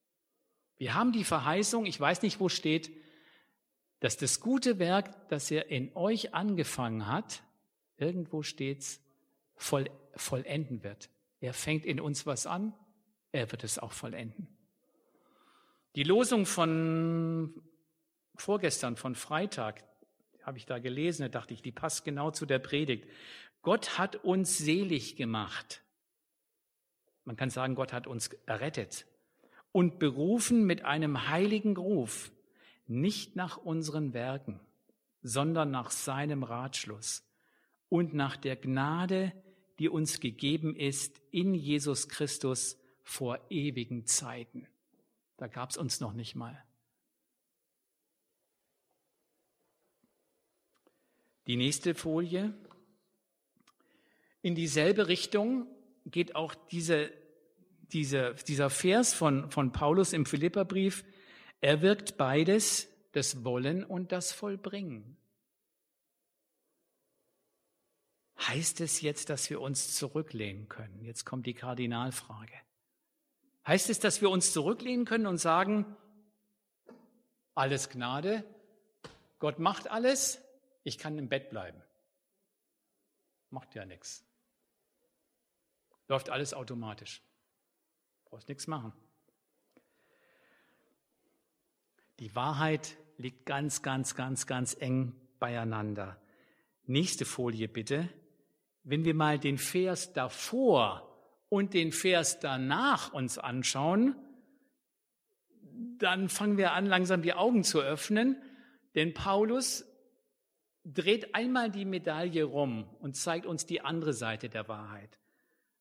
Wir 0.78 0.94
haben 0.94 1.12
die 1.12 1.24
Verheißung, 1.24 1.86
ich 1.86 2.00
weiß 2.00 2.22
nicht, 2.22 2.40
wo 2.40 2.50
steht, 2.50 2.92
dass 4.00 4.16
das 4.16 4.40
gute 4.40 4.80
Werk, 4.80 5.28
das 5.30 5.52
er 5.52 5.70
in 5.70 5.94
euch 5.96 6.34
angefangen 6.34 7.08
hat, 7.08 7.44
irgendwo 7.98 8.44
steht's, 8.44 9.02
voll, 9.56 9.90
vollenden 10.16 10.84
wird. 10.84 11.10
Er 11.42 11.54
fängt 11.54 11.86
in 11.86 12.00
uns 12.00 12.26
was 12.26 12.48
an 12.48 12.74
er 13.32 13.52
wird 13.52 13.64
es 13.64 13.78
auch 13.80 13.92
vollenden. 13.92 14.48
Die 15.96 16.04
Losung 16.04 16.46
von 16.46 17.54
vorgestern, 18.36 18.96
von 18.96 19.16
Freitag, 19.16 19.84
habe 20.44 20.58
ich 20.58 20.66
da 20.66 20.80
gelesen, 20.80 21.24
da 21.24 21.30
dachte 21.30 21.54
ich, 21.54 21.62
die 21.62 21.72
passt 21.72 22.06
genau 22.06 22.32
zu 22.32 22.46
der 22.46 22.60
Predigt. 22.60 23.08
Gott 23.62 23.98
hat 23.98 24.16
uns 24.18 24.58
selig 24.58 25.16
gemacht. 25.16 25.84
Man 27.30 27.38
kann 27.38 27.52
sagen, 27.52 27.76
Gott 27.76 27.94
hat 27.94 28.08
uns 28.08 28.30
errettet 28.48 29.06
und 29.72 30.00
berufen 30.00 30.66
mit 30.66 30.84
einem 30.84 31.28
heiligen 31.28 31.78
Ruf, 31.78 32.32
nicht 32.88 33.36
nach 33.36 33.58
unseren 33.58 34.16
Werken, 34.16 34.60
sondern 35.22 35.70
nach 35.70 35.92
seinem 35.92 36.42
Ratschluss 36.42 37.24
und 37.88 38.16
nach 38.16 38.36
der 38.36 38.56
Gnade, 38.56 39.32
die 39.78 39.90
uns 39.90 40.22
gegeben 40.22 40.76
ist 40.76 41.22
in 41.30 41.54
Jesus 41.54 42.10
Christus 42.10 42.80
vor 43.04 43.40
ewigen 43.52 44.08
Zeiten. 44.08 44.66
Da 45.38 45.46
gab 45.46 45.70
es 45.70 45.78
uns 45.78 46.00
noch 46.00 46.14
nicht 46.14 46.34
mal. 46.34 46.60
Die 51.46 51.58
nächste 51.58 51.94
Folie. 51.94 52.56
In 54.42 54.56
dieselbe 54.56 55.08
Richtung 55.08 55.68
geht 56.12 56.36
auch 56.36 56.56
diese, 56.56 57.12
diese, 57.92 58.36
dieser 58.48 58.70
Vers 58.70 59.14
von, 59.14 59.50
von 59.52 59.72
Paulus 59.72 60.14
im 60.14 60.26
Philipperbrief. 60.26 61.04
Er 61.62 61.82
wirkt 61.82 62.18
beides, 62.18 62.88
das 63.12 63.44
Wollen 63.44 63.84
und 63.84 64.12
das 64.12 64.32
Vollbringen. 64.32 65.18
Heißt 68.48 68.80
es 68.82 69.02
jetzt, 69.02 69.30
dass 69.30 69.50
wir 69.50 69.60
uns 69.60 69.96
zurücklehnen 69.96 70.70
können? 70.70 71.02
Jetzt 71.02 71.26
kommt 71.26 71.46
die 71.46 71.54
Kardinalfrage. 71.54 72.54
Heißt 73.68 73.90
es, 73.90 74.00
dass 74.00 74.22
wir 74.22 74.30
uns 74.30 74.54
zurücklehnen 74.54 75.06
können 75.06 75.28
und 75.28 75.38
sagen, 75.38 75.98
alles 77.54 77.90
Gnade, 77.90 78.46
Gott 79.40 79.60
macht 79.60 79.90
alles, 79.90 80.42
ich 80.84 80.98
kann 80.98 81.18
im 81.18 81.28
Bett 81.28 81.50
bleiben. 81.50 81.82
Macht 83.50 83.76
ja 83.76 83.86
nichts. 83.86 84.29
Läuft 86.10 86.30
alles 86.30 86.54
automatisch. 86.54 87.22
Brauchst 88.26 88.50
nichts 88.50 88.68
machen. 88.68 88.92
Die 92.20 92.36
Wahrheit 92.36 92.98
liegt 93.18 93.46
ganz, 93.46 93.82
ganz, 93.82 94.16
ganz, 94.16 94.46
ganz 94.48 94.76
eng 94.80 95.16
beieinander. 95.40 96.20
Nächste 96.86 97.26
Folie 97.26 97.68
bitte. 97.68 98.10
Wenn 98.84 99.06
wir 99.06 99.14
mal 99.14 99.38
den 99.38 99.58
Vers 99.58 100.12
davor 100.14 101.06
und 101.48 101.74
den 101.74 101.92
Vers 101.92 102.40
danach 102.40 103.14
uns 103.14 103.38
anschauen, 103.38 104.16
dann 106.00 106.28
fangen 106.28 106.58
wir 106.58 106.74
an, 106.74 106.88
langsam 106.88 107.22
die 107.22 107.34
Augen 107.34 107.64
zu 107.64 107.82
öffnen, 107.82 108.42
denn 108.96 109.14
Paulus 109.14 109.86
dreht 110.84 111.36
einmal 111.36 111.70
die 111.70 111.86
Medaille 111.86 112.46
rum 112.46 112.90
und 113.00 113.16
zeigt 113.16 113.46
uns 113.46 113.66
die 113.66 113.82
andere 113.82 114.14
Seite 114.14 114.50
der 114.50 114.68
Wahrheit. 114.68 115.20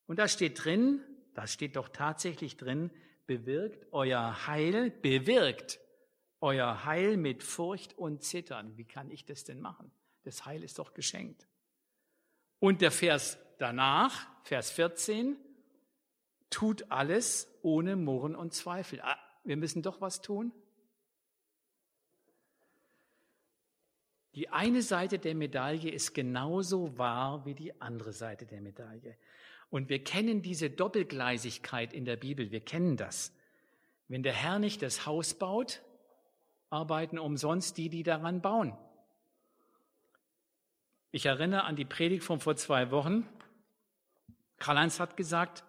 Und 0.09 0.19
da 0.19 0.27
steht 0.27 0.65
drin, 0.65 1.05
da 1.35 1.47
steht 1.47 1.77
doch 1.77 1.91
tatsächlich 1.91 2.57
drin, 2.57 2.91
bewirkt 3.27 3.87
euer 3.93 4.47
Heil, 4.47 4.91
bewirkt 4.91 5.79
euer 6.41 6.87
Heil 6.87 7.19
mit 7.19 7.43
Furcht 7.43 7.97
und 7.99 8.23
Zittern. 8.23 8.77
Wie 8.79 8.87
kann 8.87 9.11
ich 9.11 9.27
das 9.27 9.45
denn 9.45 9.61
machen? 9.61 9.93
Das 10.25 10.47
Heil 10.47 10.65
ist 10.65 10.79
doch 10.79 10.95
geschenkt. 10.95 11.47
Und 12.59 12.81
der 12.81 12.91
Vers 12.91 13.39
danach, 13.59 14.27
Vers 14.45 14.71
14, 14.71 15.37
tut 16.49 16.91
alles 16.91 17.47
ohne 17.61 17.95
Murren 17.95 18.35
und 18.35 18.55
Zweifel. 18.55 19.03
Ah, 19.03 19.19
wir 19.45 19.59
müssen 19.59 19.83
doch 19.83 20.01
was 20.01 20.23
tun. 20.23 20.53
Die 24.35 24.49
eine 24.49 24.81
Seite 24.81 25.19
der 25.19 25.35
Medaille 25.35 25.91
ist 25.91 26.15
genauso 26.15 26.97
wahr 26.97 27.45
wie 27.45 27.55
die 27.55 27.79
andere 27.81 28.13
Seite 28.13 28.47
der 28.47 28.63
Medaille. 28.63 29.19
Und 29.71 29.89
wir 29.89 30.03
kennen 30.03 30.43
diese 30.43 30.71
Doppelgleisigkeit 30.71 31.93
in 31.93 32.05
der 32.05 32.17
Bibel, 32.17 32.51
wir 32.51 32.61
kennen 32.61 32.97
das. 32.97 33.35
Wenn 34.09 34.23
der 34.23 34.33
Herr 34.33 34.59
nicht 34.59 34.83
das 34.83 35.05
Haus 35.07 35.35
baut, 35.35 35.83
arbeiten 36.71 37.19
umsonst 37.19 37.77
die, 37.77 37.89
die 37.91 38.03
daran 38.03 38.41
bauen. 38.41 38.77
Ich 41.11 41.27
erinnere 41.27 41.65
an 41.65 41.77
die 41.77 41.85
Predigt 41.85 42.25
von 42.25 42.41
vor 42.41 42.57
zwei 42.57 42.91
Wochen. 42.91 43.27
Karl-Heinz 44.59 45.01
hat 45.01 45.17
gesagt, 45.17 45.65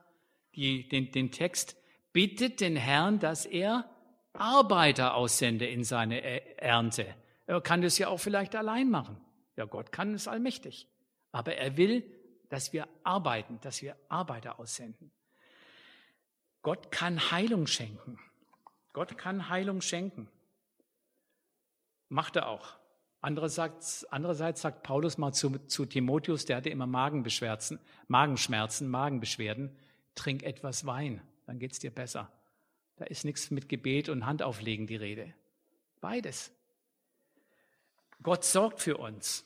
die, 0.55 0.87
den, 0.87 1.11
den 1.11 1.31
Text, 1.31 1.77
bittet 2.11 2.59
den 2.59 2.75
Herrn, 2.75 3.19
dass 3.19 3.45
er 3.45 3.89
Arbeiter 4.33 5.15
aussende 5.15 5.67
in 5.67 5.83
seine 5.83 6.21
Ernte. 6.57 7.05
Er 7.45 7.61
kann 7.61 7.81
das 7.81 7.97
ja 7.97 8.07
auch 8.07 8.19
vielleicht 8.19 8.55
allein 8.55 8.89
machen. 8.89 9.17
Ja, 9.55 9.65
Gott 9.65 9.91
kann 9.91 10.13
es 10.13 10.27
allmächtig. 10.27 10.87
Aber 11.31 11.55
er 11.55 11.77
will, 11.77 12.03
dass 12.49 12.73
wir 12.73 12.87
arbeiten, 13.03 13.59
dass 13.61 13.81
wir 13.81 13.95
Arbeiter 14.09 14.59
aussenden. 14.59 15.11
Gott 16.61 16.91
kann 16.91 17.31
Heilung 17.31 17.67
schenken. 17.67 18.19
Gott 18.91 19.17
kann 19.17 19.49
Heilung 19.49 19.81
schenken. 19.81 20.27
Macht 22.09 22.35
er 22.35 22.47
auch. 22.47 22.75
Andererseits, 23.21 24.05
andererseits 24.05 24.61
sagt 24.61 24.83
Paulus 24.83 25.17
mal 25.17 25.33
zu, 25.33 25.57
zu 25.67 25.85
Timotheus, 25.85 26.45
der 26.45 26.57
hatte 26.57 26.69
immer 26.69 26.87
Magenbeschwerden, 26.87 27.79
Magenschmerzen, 28.07 28.87
Magenbeschwerden, 28.87 29.75
trink 30.15 30.43
etwas 30.43 30.85
Wein, 30.85 31.21
dann 31.45 31.59
geht's 31.59 31.79
dir 31.79 31.91
besser. 31.91 32.31
Da 32.95 33.05
ist 33.05 33.25
nichts 33.25 33.51
mit 33.51 33.69
Gebet 33.69 34.09
und 34.09 34.25
Handauflegen 34.25 34.87
die 34.87 34.95
Rede. 34.95 35.33
Beides. 36.01 36.51
Gott 38.21 38.43
sorgt 38.43 38.81
für 38.81 38.97
uns. 38.97 39.45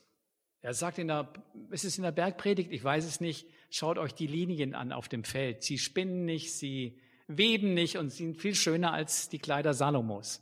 Er 0.64 0.74
sagt 0.74 0.98
in 0.98 1.10
der, 1.10 1.32
es 1.72 1.84
ist 1.84 1.98
in 1.98 2.04
der 2.04 2.14
Bergpredigt, 2.14 2.72
ich 2.72 2.82
weiß 2.82 3.04
es 3.04 3.20
nicht, 3.20 3.46
schaut 3.70 3.98
euch 3.98 4.14
die 4.14 4.28
Linien 4.28 4.76
an 4.76 4.94
auf 4.94 5.10
dem 5.10 5.26
Feld. 5.26 5.62
Sie 5.62 5.78
spinnen 5.78 6.24
nicht, 6.24 6.54
sie 6.54 6.98
weben 7.28 7.74
nicht 7.74 7.98
und 7.98 8.10
sind 8.10 8.38
viel 8.38 8.56
schöner 8.56 8.94
als 8.94 9.28
die 9.28 9.40
Kleider 9.40 9.74
Salomos. 9.74 10.42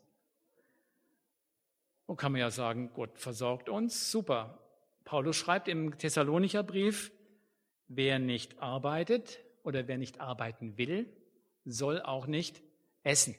Und 2.05 2.17
kann 2.17 2.33
man 2.33 2.39
ja 2.39 2.51
sagen, 2.51 2.91
Gott 2.93 3.17
versorgt 3.17 3.67
uns, 3.67 4.11
super. 4.11 4.59
Paulus 5.05 5.37
schreibt 5.37 5.67
im 5.67 5.97
Thessalonicher 5.97 6.61
Brief, 6.61 7.11
wer 7.87 8.19
nicht 8.19 8.59
arbeitet 8.59 9.39
oder 9.63 9.87
wer 9.87 9.97
nicht 9.97 10.21
arbeiten 10.21 10.77
will, 10.77 11.11
soll 11.65 11.99
auch 11.99 12.27
nicht 12.27 12.61
essen. 13.01 13.35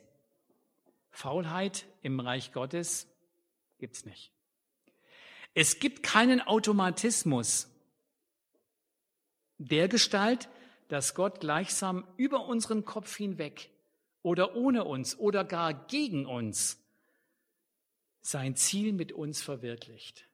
Faulheit 1.11 1.87
im 2.03 2.19
Reich 2.19 2.53
Gottes 2.53 3.07
gibt's 3.79 4.05
nicht. 4.05 4.33
Es 5.55 5.79
gibt 5.79 6.03
keinen 6.03 6.41
Automatismus 6.41 7.69
der 9.59 9.89
Gestalt, 9.89 10.49
dass 10.89 11.15
Gott 11.15 11.41
gleichsam 11.41 12.07
über 12.17 12.47
unseren 12.47 12.85
Kopf 12.85 13.17
hinweg 13.17 13.71
oder 14.23 14.57
ohne 14.57 14.85
uns 14.85 15.19
oder 15.19 15.45
gar 15.45 15.73
gegen 15.87 16.27
uns 16.27 16.79
sein 18.21 18.57
Ziel 18.57 18.93
mit 18.93 19.13
uns 19.13 19.43
verwirklicht. 19.43 20.29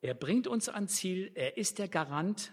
Er 0.00 0.14
bringt 0.14 0.46
uns 0.46 0.68
ans 0.68 0.96
Ziel, 0.96 1.30
er 1.34 1.58
ist 1.58 1.78
der 1.78 1.88
Garant, 1.88 2.52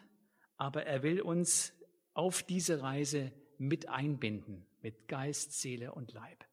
aber 0.57 0.85
er 0.85 1.01
will 1.03 1.21
uns 1.21 1.73
auf 2.13 2.43
diese 2.43 2.81
Reise 2.81 3.31
mit 3.57 3.87
einbinden, 3.87 4.65
mit 4.81 5.07
Geist, 5.07 5.53
Seele 5.53 5.93
und 5.93 6.11
Leib. 6.11 6.45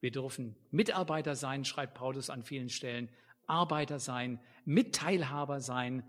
Wir 0.00 0.10
dürfen 0.10 0.56
Mitarbeiter 0.70 1.36
sein, 1.36 1.64
schreibt 1.64 1.94
Paulus 1.94 2.30
an 2.30 2.42
vielen 2.42 2.70
Stellen, 2.70 3.08
Arbeiter 3.46 3.98
sein, 3.98 4.40
Mitteilhaber 4.64 5.60
sein. 5.60 6.08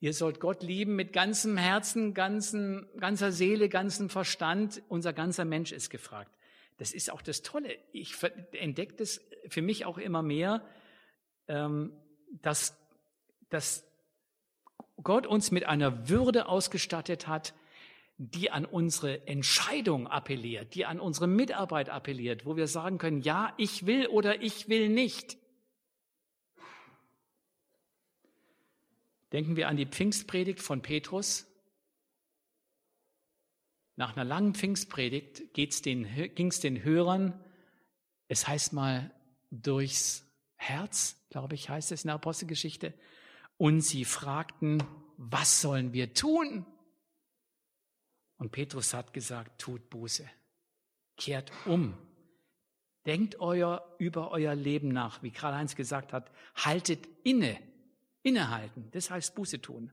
Ihr 0.00 0.12
sollt 0.12 0.40
Gott 0.40 0.62
lieben 0.62 0.96
mit 0.96 1.12
ganzem 1.12 1.56
Herzen, 1.56 2.12
ganzen, 2.12 2.86
ganzer 2.98 3.32
Seele, 3.32 3.68
ganzem 3.68 4.10
Verstand. 4.10 4.82
Unser 4.88 5.12
ganzer 5.12 5.46
Mensch 5.46 5.72
ist 5.72 5.88
gefragt. 5.88 6.30
Das 6.76 6.92
ist 6.92 7.10
auch 7.10 7.22
das 7.22 7.40
Tolle. 7.40 7.78
Ich 7.92 8.14
entdecke 8.52 8.94
das 8.96 9.20
für 9.48 9.62
mich 9.62 9.86
auch 9.86 9.96
immer 9.96 10.22
mehr, 10.22 10.62
ähm, 11.48 11.92
dass, 12.42 12.76
dass 13.48 13.86
Gott 15.02 15.26
uns 15.26 15.50
mit 15.50 15.64
einer 15.64 16.08
Würde 16.10 16.48
ausgestattet 16.48 17.28
hat, 17.28 17.54
die 18.18 18.50
an 18.50 18.64
unsere 18.64 19.26
Entscheidung 19.26 20.06
appelliert, 20.06 20.74
die 20.74 20.86
an 20.86 21.00
unsere 21.00 21.26
Mitarbeit 21.26 21.90
appelliert, 21.90 22.46
wo 22.46 22.56
wir 22.56 22.66
sagen 22.66 22.98
können, 22.98 23.20
ja, 23.20 23.52
ich 23.58 23.86
will 23.86 24.06
oder 24.06 24.40
ich 24.42 24.68
will 24.68 24.88
nicht. 24.88 25.36
Denken 29.32 29.56
wir 29.56 29.68
an 29.68 29.76
die 29.76 29.86
Pfingstpredigt 29.86 30.60
von 30.60 30.80
Petrus. 30.80 31.46
Nach 33.96 34.16
einer 34.16 34.24
langen 34.24 34.54
Pfingstpredigt 34.54 35.52
ging 35.52 35.68
es 35.68 35.82
den 35.82 36.84
Hörern, 36.84 37.44
es 38.28 38.48
heißt 38.48 38.72
mal, 38.72 39.10
durchs 39.50 40.24
Herz, 40.56 41.16
glaube 41.30 41.54
ich, 41.54 41.68
heißt 41.68 41.92
es 41.92 42.04
in 42.04 42.08
der 42.08 42.16
Apostelgeschichte. 42.16 42.94
Und 43.58 43.80
sie 43.82 44.04
fragten, 44.04 44.82
was 45.16 45.60
sollen 45.60 45.92
wir 45.92 46.12
tun? 46.14 46.66
Und 48.38 48.52
Petrus 48.52 48.92
hat 48.94 49.12
gesagt, 49.12 49.60
tut 49.60 49.88
Buße, 49.90 50.28
kehrt 51.16 51.50
um, 51.64 51.96
denkt 53.06 53.40
euer, 53.40 53.94
über 53.98 54.30
euer 54.30 54.54
Leben 54.54 54.88
nach, 54.88 55.22
wie 55.22 55.30
Karl-Heinz 55.30 55.74
gesagt 55.74 56.12
hat, 56.12 56.30
haltet 56.54 57.08
inne, 57.24 57.58
innehalten, 58.22 58.88
das 58.92 59.10
heißt 59.10 59.34
Buße 59.34 59.62
tun. 59.62 59.92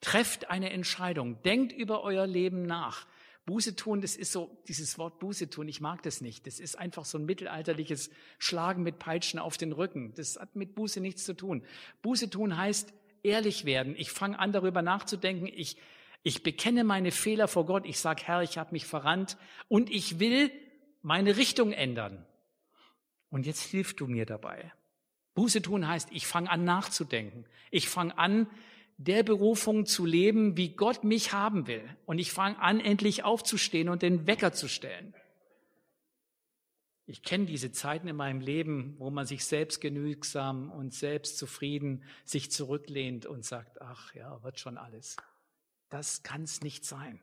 Trefft 0.00 0.50
eine 0.50 0.70
Entscheidung, 0.70 1.42
denkt 1.42 1.72
über 1.72 2.02
euer 2.02 2.26
Leben 2.26 2.62
nach. 2.62 3.06
Buße 3.44 3.74
tun, 3.74 4.00
das 4.00 4.14
ist 4.16 4.30
so, 4.30 4.62
dieses 4.68 4.98
Wort 4.98 5.18
Buße 5.18 5.50
tun, 5.50 5.68
ich 5.68 5.80
mag 5.80 6.02
das 6.02 6.20
nicht. 6.20 6.46
Das 6.46 6.60
ist 6.60 6.78
einfach 6.78 7.04
so 7.04 7.18
ein 7.18 7.24
mittelalterliches 7.24 8.10
Schlagen 8.38 8.84
mit 8.84 8.98
Peitschen 9.00 9.40
auf 9.40 9.56
den 9.56 9.72
Rücken. 9.72 10.12
Das 10.14 10.38
hat 10.38 10.54
mit 10.54 10.74
Buße 10.76 11.00
nichts 11.00 11.24
zu 11.24 11.34
tun. 11.34 11.64
Buße 12.02 12.30
tun 12.30 12.56
heißt 12.56 12.92
ehrlich 13.24 13.64
werden. 13.64 13.96
Ich 13.96 14.10
fange 14.10 14.38
an, 14.38 14.52
darüber 14.52 14.82
nachzudenken. 14.82 15.46
Ich, 15.46 15.76
ich 16.22 16.42
bekenne 16.42 16.84
meine 16.84 17.10
Fehler 17.10 17.48
vor 17.48 17.66
Gott. 17.66 17.84
Ich 17.84 17.98
sage, 17.98 18.22
Herr, 18.24 18.42
ich 18.42 18.58
habe 18.58 18.72
mich 18.72 18.86
verrannt 18.86 19.36
und 19.68 19.90
ich 19.90 20.20
will 20.20 20.50
meine 21.02 21.36
Richtung 21.36 21.72
ändern. 21.72 22.24
Und 23.30 23.46
jetzt 23.46 23.62
hilfst 23.62 23.98
du 23.98 24.06
mir 24.06 24.26
dabei. 24.26 24.72
Buße 25.34 25.62
tun 25.62 25.88
heißt, 25.88 26.10
ich 26.12 26.26
fange 26.26 26.50
an 26.50 26.64
nachzudenken. 26.64 27.46
Ich 27.70 27.88
fange 27.88 28.16
an, 28.18 28.46
der 28.98 29.22
Berufung 29.22 29.86
zu 29.86 30.06
leben, 30.06 30.56
wie 30.56 30.76
Gott 30.76 31.02
mich 31.02 31.32
haben 31.32 31.66
will. 31.66 31.84
Und 32.04 32.18
ich 32.18 32.30
fange 32.30 32.58
an, 32.60 32.78
endlich 32.78 33.24
aufzustehen 33.24 33.88
und 33.88 34.02
den 34.02 34.26
Wecker 34.26 34.52
zu 34.52 34.68
stellen. 34.68 35.14
Ich 37.06 37.24
kenne 37.24 37.46
diese 37.46 37.72
Zeiten 37.72 38.06
in 38.06 38.14
meinem 38.14 38.40
Leben, 38.40 38.94
wo 38.98 39.10
man 39.10 39.26
sich 39.26 39.44
selbst 39.44 39.80
genügsam 39.80 40.70
und 40.70 40.94
selbst 40.94 41.36
zufrieden 41.36 42.04
sich 42.24 42.52
zurücklehnt 42.52 43.26
und 43.26 43.44
sagt, 43.44 43.82
ach 43.82 44.14
ja, 44.14 44.40
wird 44.44 44.60
schon 44.60 44.78
alles. 44.78 45.16
Das 45.92 46.22
kann 46.22 46.44
es 46.44 46.62
nicht 46.62 46.86
sein. 46.86 47.20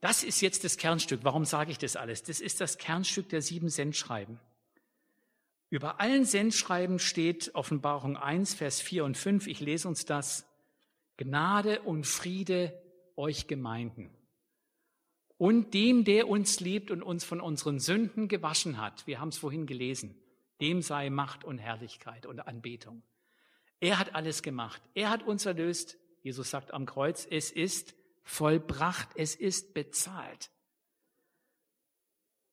Das 0.00 0.22
ist 0.22 0.40
jetzt 0.40 0.62
das 0.62 0.76
Kernstück. 0.76 1.24
Warum 1.24 1.44
sage 1.44 1.72
ich 1.72 1.78
das 1.78 1.96
alles? 1.96 2.22
Das 2.22 2.40
ist 2.40 2.60
das 2.60 2.78
Kernstück 2.78 3.28
der 3.28 3.42
sieben 3.42 3.68
Sendschreiben. 3.68 4.38
Über 5.68 5.98
allen 6.00 6.24
Sendschreiben 6.24 7.00
steht 7.00 7.56
Offenbarung 7.56 8.16
1, 8.16 8.54
Vers 8.54 8.80
4 8.80 9.04
und 9.04 9.16
5. 9.16 9.48
Ich 9.48 9.58
lese 9.58 9.88
uns 9.88 10.04
das. 10.04 10.46
Gnade 11.16 11.82
und 11.82 12.06
Friede 12.06 12.80
euch 13.16 13.48
Gemeinden. 13.48 14.16
Und 15.38 15.74
dem, 15.74 16.04
der 16.04 16.28
uns 16.28 16.60
liebt 16.60 16.92
und 16.92 17.02
uns 17.02 17.24
von 17.24 17.40
unseren 17.40 17.80
Sünden 17.80 18.28
gewaschen 18.28 18.80
hat, 18.80 19.08
wir 19.08 19.18
haben 19.18 19.30
es 19.30 19.38
vorhin 19.38 19.66
gelesen, 19.66 20.14
dem 20.60 20.82
sei 20.82 21.10
Macht 21.10 21.42
und 21.42 21.58
Herrlichkeit 21.58 22.26
und 22.26 22.38
Anbetung. 22.46 23.02
Er 23.80 23.98
hat 23.98 24.14
alles 24.14 24.42
gemacht. 24.42 24.82
Er 24.94 25.10
hat 25.10 25.22
uns 25.22 25.46
erlöst. 25.46 25.98
Jesus 26.22 26.50
sagt 26.50 26.72
am 26.72 26.84
Kreuz, 26.84 27.26
es 27.30 27.50
ist 27.50 27.94
vollbracht, 28.22 29.08
es 29.16 29.34
ist 29.34 29.72
bezahlt. 29.72 30.50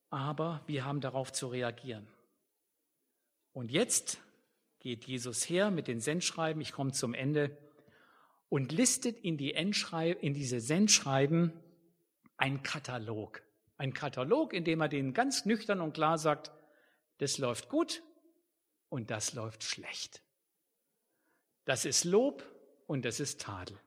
Aber 0.10 0.64
wir 0.68 0.86
haben 0.86 1.02
darauf 1.02 1.34
zu 1.34 1.48
reagieren. 1.48 2.08
Und 3.52 3.72
jetzt 3.72 4.20
geht 4.80 5.06
Jesus 5.06 5.50
her 5.50 5.70
mit 5.70 5.88
den 5.88 6.00
Sendschreiben, 6.00 6.62
ich 6.62 6.72
komme 6.72 6.94
zum 6.94 7.14
Ende, 7.14 7.58
und 8.50 8.72
listet 8.72 9.20
in, 9.20 9.36
die 9.36 9.52
in 9.52 10.34
diese 10.34 10.62
Sendschreiben 10.62 11.52
ein 12.38 12.64
Katalog. 12.64 13.42
Ein 13.76 13.94
Katalog, 13.94 14.54
in 14.54 14.64
dem 14.64 14.80
er 14.80 14.88
denen 14.88 15.14
ganz 15.14 15.46
nüchtern 15.46 15.82
und 15.82 15.94
klar 15.94 16.18
sagt, 16.18 16.52
das 17.18 17.38
läuft 17.38 17.68
gut 17.68 18.04
und 18.88 19.12
das 19.12 19.34
läuft 19.34 19.64
schlecht. 19.64 20.24
Das 21.68 21.84
ist 21.84 22.06
Lob 22.06 22.50
und 22.86 23.04
das 23.04 23.20
ist 23.20 23.42
Tadel. 23.42 23.78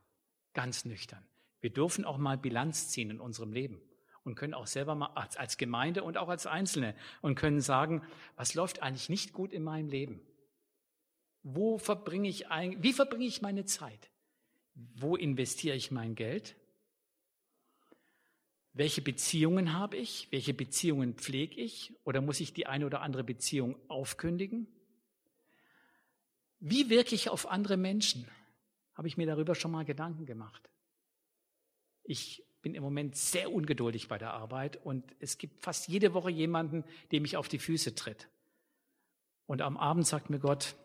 Ganz 0.52 0.84
nüchtern. 0.84 1.26
Wir 1.62 1.70
dürfen 1.70 2.04
auch 2.04 2.18
mal 2.18 2.36
Bilanz 2.36 2.90
ziehen 2.90 3.08
in 3.08 3.20
unserem 3.20 3.54
Leben 3.54 3.80
und 4.22 4.34
können 4.34 4.52
auch 4.52 4.66
selber 4.66 4.94
mal 4.94 5.14
als 5.14 5.56
Gemeinde 5.56 6.04
und 6.04 6.18
auch 6.18 6.28
als 6.28 6.46
Einzelne 6.46 6.94
und 7.22 7.36
können 7.36 7.62
sagen, 7.62 8.02
was 8.36 8.52
läuft 8.52 8.82
eigentlich 8.82 9.08
nicht 9.08 9.32
gut 9.32 9.54
in 9.54 9.62
meinem 9.62 9.88
Leben? 9.88 10.20
Wo 11.42 11.78
verbringe 11.78 12.28
ich 12.28 12.48
ein, 12.48 12.82
wie 12.82 12.92
verbringe 12.92 13.24
ich 13.24 13.40
meine 13.40 13.64
Zeit? 13.64 14.10
Wo 14.74 15.16
investiere 15.16 15.74
ich 15.74 15.90
mein 15.90 16.14
Geld? 16.14 16.56
Welche 18.74 19.00
Beziehungen 19.00 19.72
habe 19.72 19.96
ich? 19.96 20.28
Welche 20.30 20.52
Beziehungen 20.52 21.14
pflege 21.14 21.58
ich? 21.58 21.94
Oder 22.04 22.20
muss 22.20 22.40
ich 22.40 22.52
die 22.52 22.66
eine 22.66 22.84
oder 22.84 23.00
andere 23.00 23.24
Beziehung 23.24 23.76
aufkündigen? 23.88 24.68
Wie 26.60 26.90
wirke 26.90 27.14
ich 27.14 27.30
auf 27.30 27.50
andere 27.50 27.76
Menschen? 27.76 28.26
Habe 28.94 29.08
ich 29.08 29.16
mir 29.16 29.26
darüber 29.26 29.54
schon 29.54 29.70
mal 29.70 29.84
Gedanken 29.84 30.26
gemacht? 30.26 30.70
Ich 32.04 32.44
bin 32.60 32.74
im 32.74 32.82
Moment 32.82 33.16
sehr 33.16 33.50
ungeduldig 33.50 34.08
bei 34.08 34.18
der 34.18 34.34
Arbeit 34.34 34.84
und 34.84 35.04
es 35.20 35.38
gibt 35.38 35.62
fast 35.62 35.88
jede 35.88 36.12
Woche 36.12 36.30
jemanden, 36.30 36.84
der 37.10 37.22
mich 37.22 37.36
auf 37.38 37.48
die 37.48 37.58
Füße 37.58 37.94
tritt. 37.94 38.28
Und 39.46 39.62
am 39.62 39.78
Abend 39.78 40.06
sagt 40.06 40.28
mir 40.28 40.38
Gott, 40.38 40.76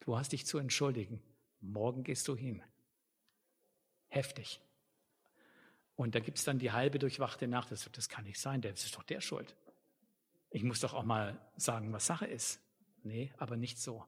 du 0.00 0.16
hast 0.16 0.32
dich 0.32 0.46
zu 0.46 0.58
entschuldigen. 0.58 1.22
Morgen 1.60 2.04
gehst 2.04 2.28
du 2.28 2.36
hin. 2.36 2.62
Heftig. 4.08 4.60
Und 5.96 6.14
da 6.14 6.20
gibt 6.20 6.38
es 6.38 6.44
dann 6.44 6.58
die 6.58 6.72
halbe 6.72 6.98
durchwachte 6.98 7.48
Nacht. 7.48 7.70
Das, 7.70 7.88
das 7.90 8.08
kann 8.08 8.24
nicht 8.24 8.38
sein, 8.38 8.60
das 8.60 8.84
ist 8.84 8.96
doch 8.96 9.02
der 9.02 9.20
schuld. 9.20 9.56
Ich 10.50 10.62
muss 10.62 10.80
doch 10.80 10.92
auch 10.92 11.04
mal 11.04 11.40
sagen, 11.56 11.92
was 11.92 12.06
Sache 12.06 12.26
ist. 12.26 12.60
Nee, 13.02 13.32
aber 13.38 13.56
nicht 13.56 13.78
so. 13.78 14.04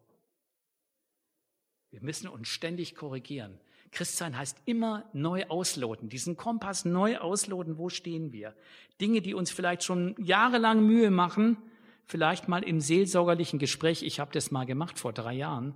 Wir 1.94 2.02
müssen 2.02 2.26
uns 2.26 2.48
ständig 2.48 2.96
korrigieren. 2.96 3.56
Christsein 3.92 4.36
heißt 4.36 4.60
immer 4.64 5.08
neu 5.12 5.44
ausloten, 5.46 6.08
diesen 6.08 6.36
Kompass 6.36 6.84
neu 6.84 7.18
ausloten, 7.18 7.78
wo 7.78 7.88
stehen 7.88 8.32
wir. 8.32 8.56
Dinge, 9.00 9.22
die 9.22 9.32
uns 9.32 9.52
vielleicht 9.52 9.84
schon 9.84 10.16
jahrelang 10.18 10.84
Mühe 10.84 11.12
machen, 11.12 11.56
vielleicht 12.04 12.48
mal 12.48 12.64
im 12.64 12.80
seelsorgerlichen 12.80 13.60
Gespräch, 13.60 14.02
ich 14.02 14.18
habe 14.18 14.32
das 14.32 14.50
mal 14.50 14.66
gemacht 14.66 14.98
vor 14.98 15.12
drei 15.12 15.34
Jahren, 15.34 15.72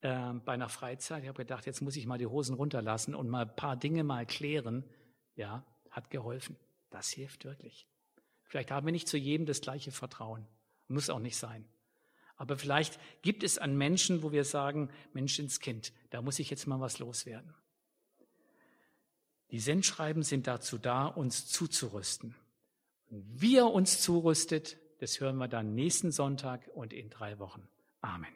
äh, 0.00 0.32
bei 0.42 0.54
einer 0.54 0.70
Freizeit, 0.70 1.22
ich 1.22 1.28
habe 1.28 1.42
gedacht, 1.42 1.66
jetzt 1.66 1.82
muss 1.82 1.96
ich 1.96 2.06
mal 2.06 2.16
die 2.16 2.26
Hosen 2.26 2.54
runterlassen 2.54 3.14
und 3.14 3.28
mal 3.28 3.42
ein 3.42 3.54
paar 3.56 3.76
Dinge 3.76 4.04
mal 4.04 4.24
klären. 4.24 4.84
Ja, 5.34 5.66
hat 5.90 6.08
geholfen. 6.08 6.56
Das 6.88 7.10
hilft 7.10 7.44
wirklich. 7.44 7.86
Vielleicht 8.44 8.70
haben 8.70 8.86
wir 8.86 8.92
nicht 8.92 9.06
zu 9.06 9.18
jedem 9.18 9.44
das 9.44 9.60
gleiche 9.60 9.92
Vertrauen. 9.92 10.46
Muss 10.88 11.10
auch 11.10 11.18
nicht 11.18 11.36
sein. 11.36 11.68
Aber 12.36 12.58
vielleicht 12.58 13.00
gibt 13.22 13.42
es 13.42 13.58
an 13.58 13.76
Menschen, 13.76 14.22
wo 14.22 14.30
wir 14.30 14.44
sagen, 14.44 14.90
Menschenskind, 15.12 15.92
da 16.10 16.22
muss 16.22 16.38
ich 16.38 16.50
jetzt 16.50 16.66
mal 16.66 16.80
was 16.80 16.98
loswerden. 16.98 17.54
Die 19.50 19.60
Sendschreiben 19.60 20.22
sind 20.22 20.46
dazu 20.46 20.76
da, 20.76 21.06
uns 21.06 21.46
zuzurüsten. 21.46 22.34
Und 23.08 23.24
wie 23.40 23.56
er 23.56 23.70
uns 23.70 24.00
zurüstet, 24.00 24.76
das 24.98 25.20
hören 25.20 25.36
wir 25.36 25.48
dann 25.48 25.74
nächsten 25.74 26.10
Sonntag 26.10 26.68
und 26.74 26.92
in 26.92 27.10
drei 27.10 27.38
Wochen. 27.38 27.68
Amen. 28.00 28.34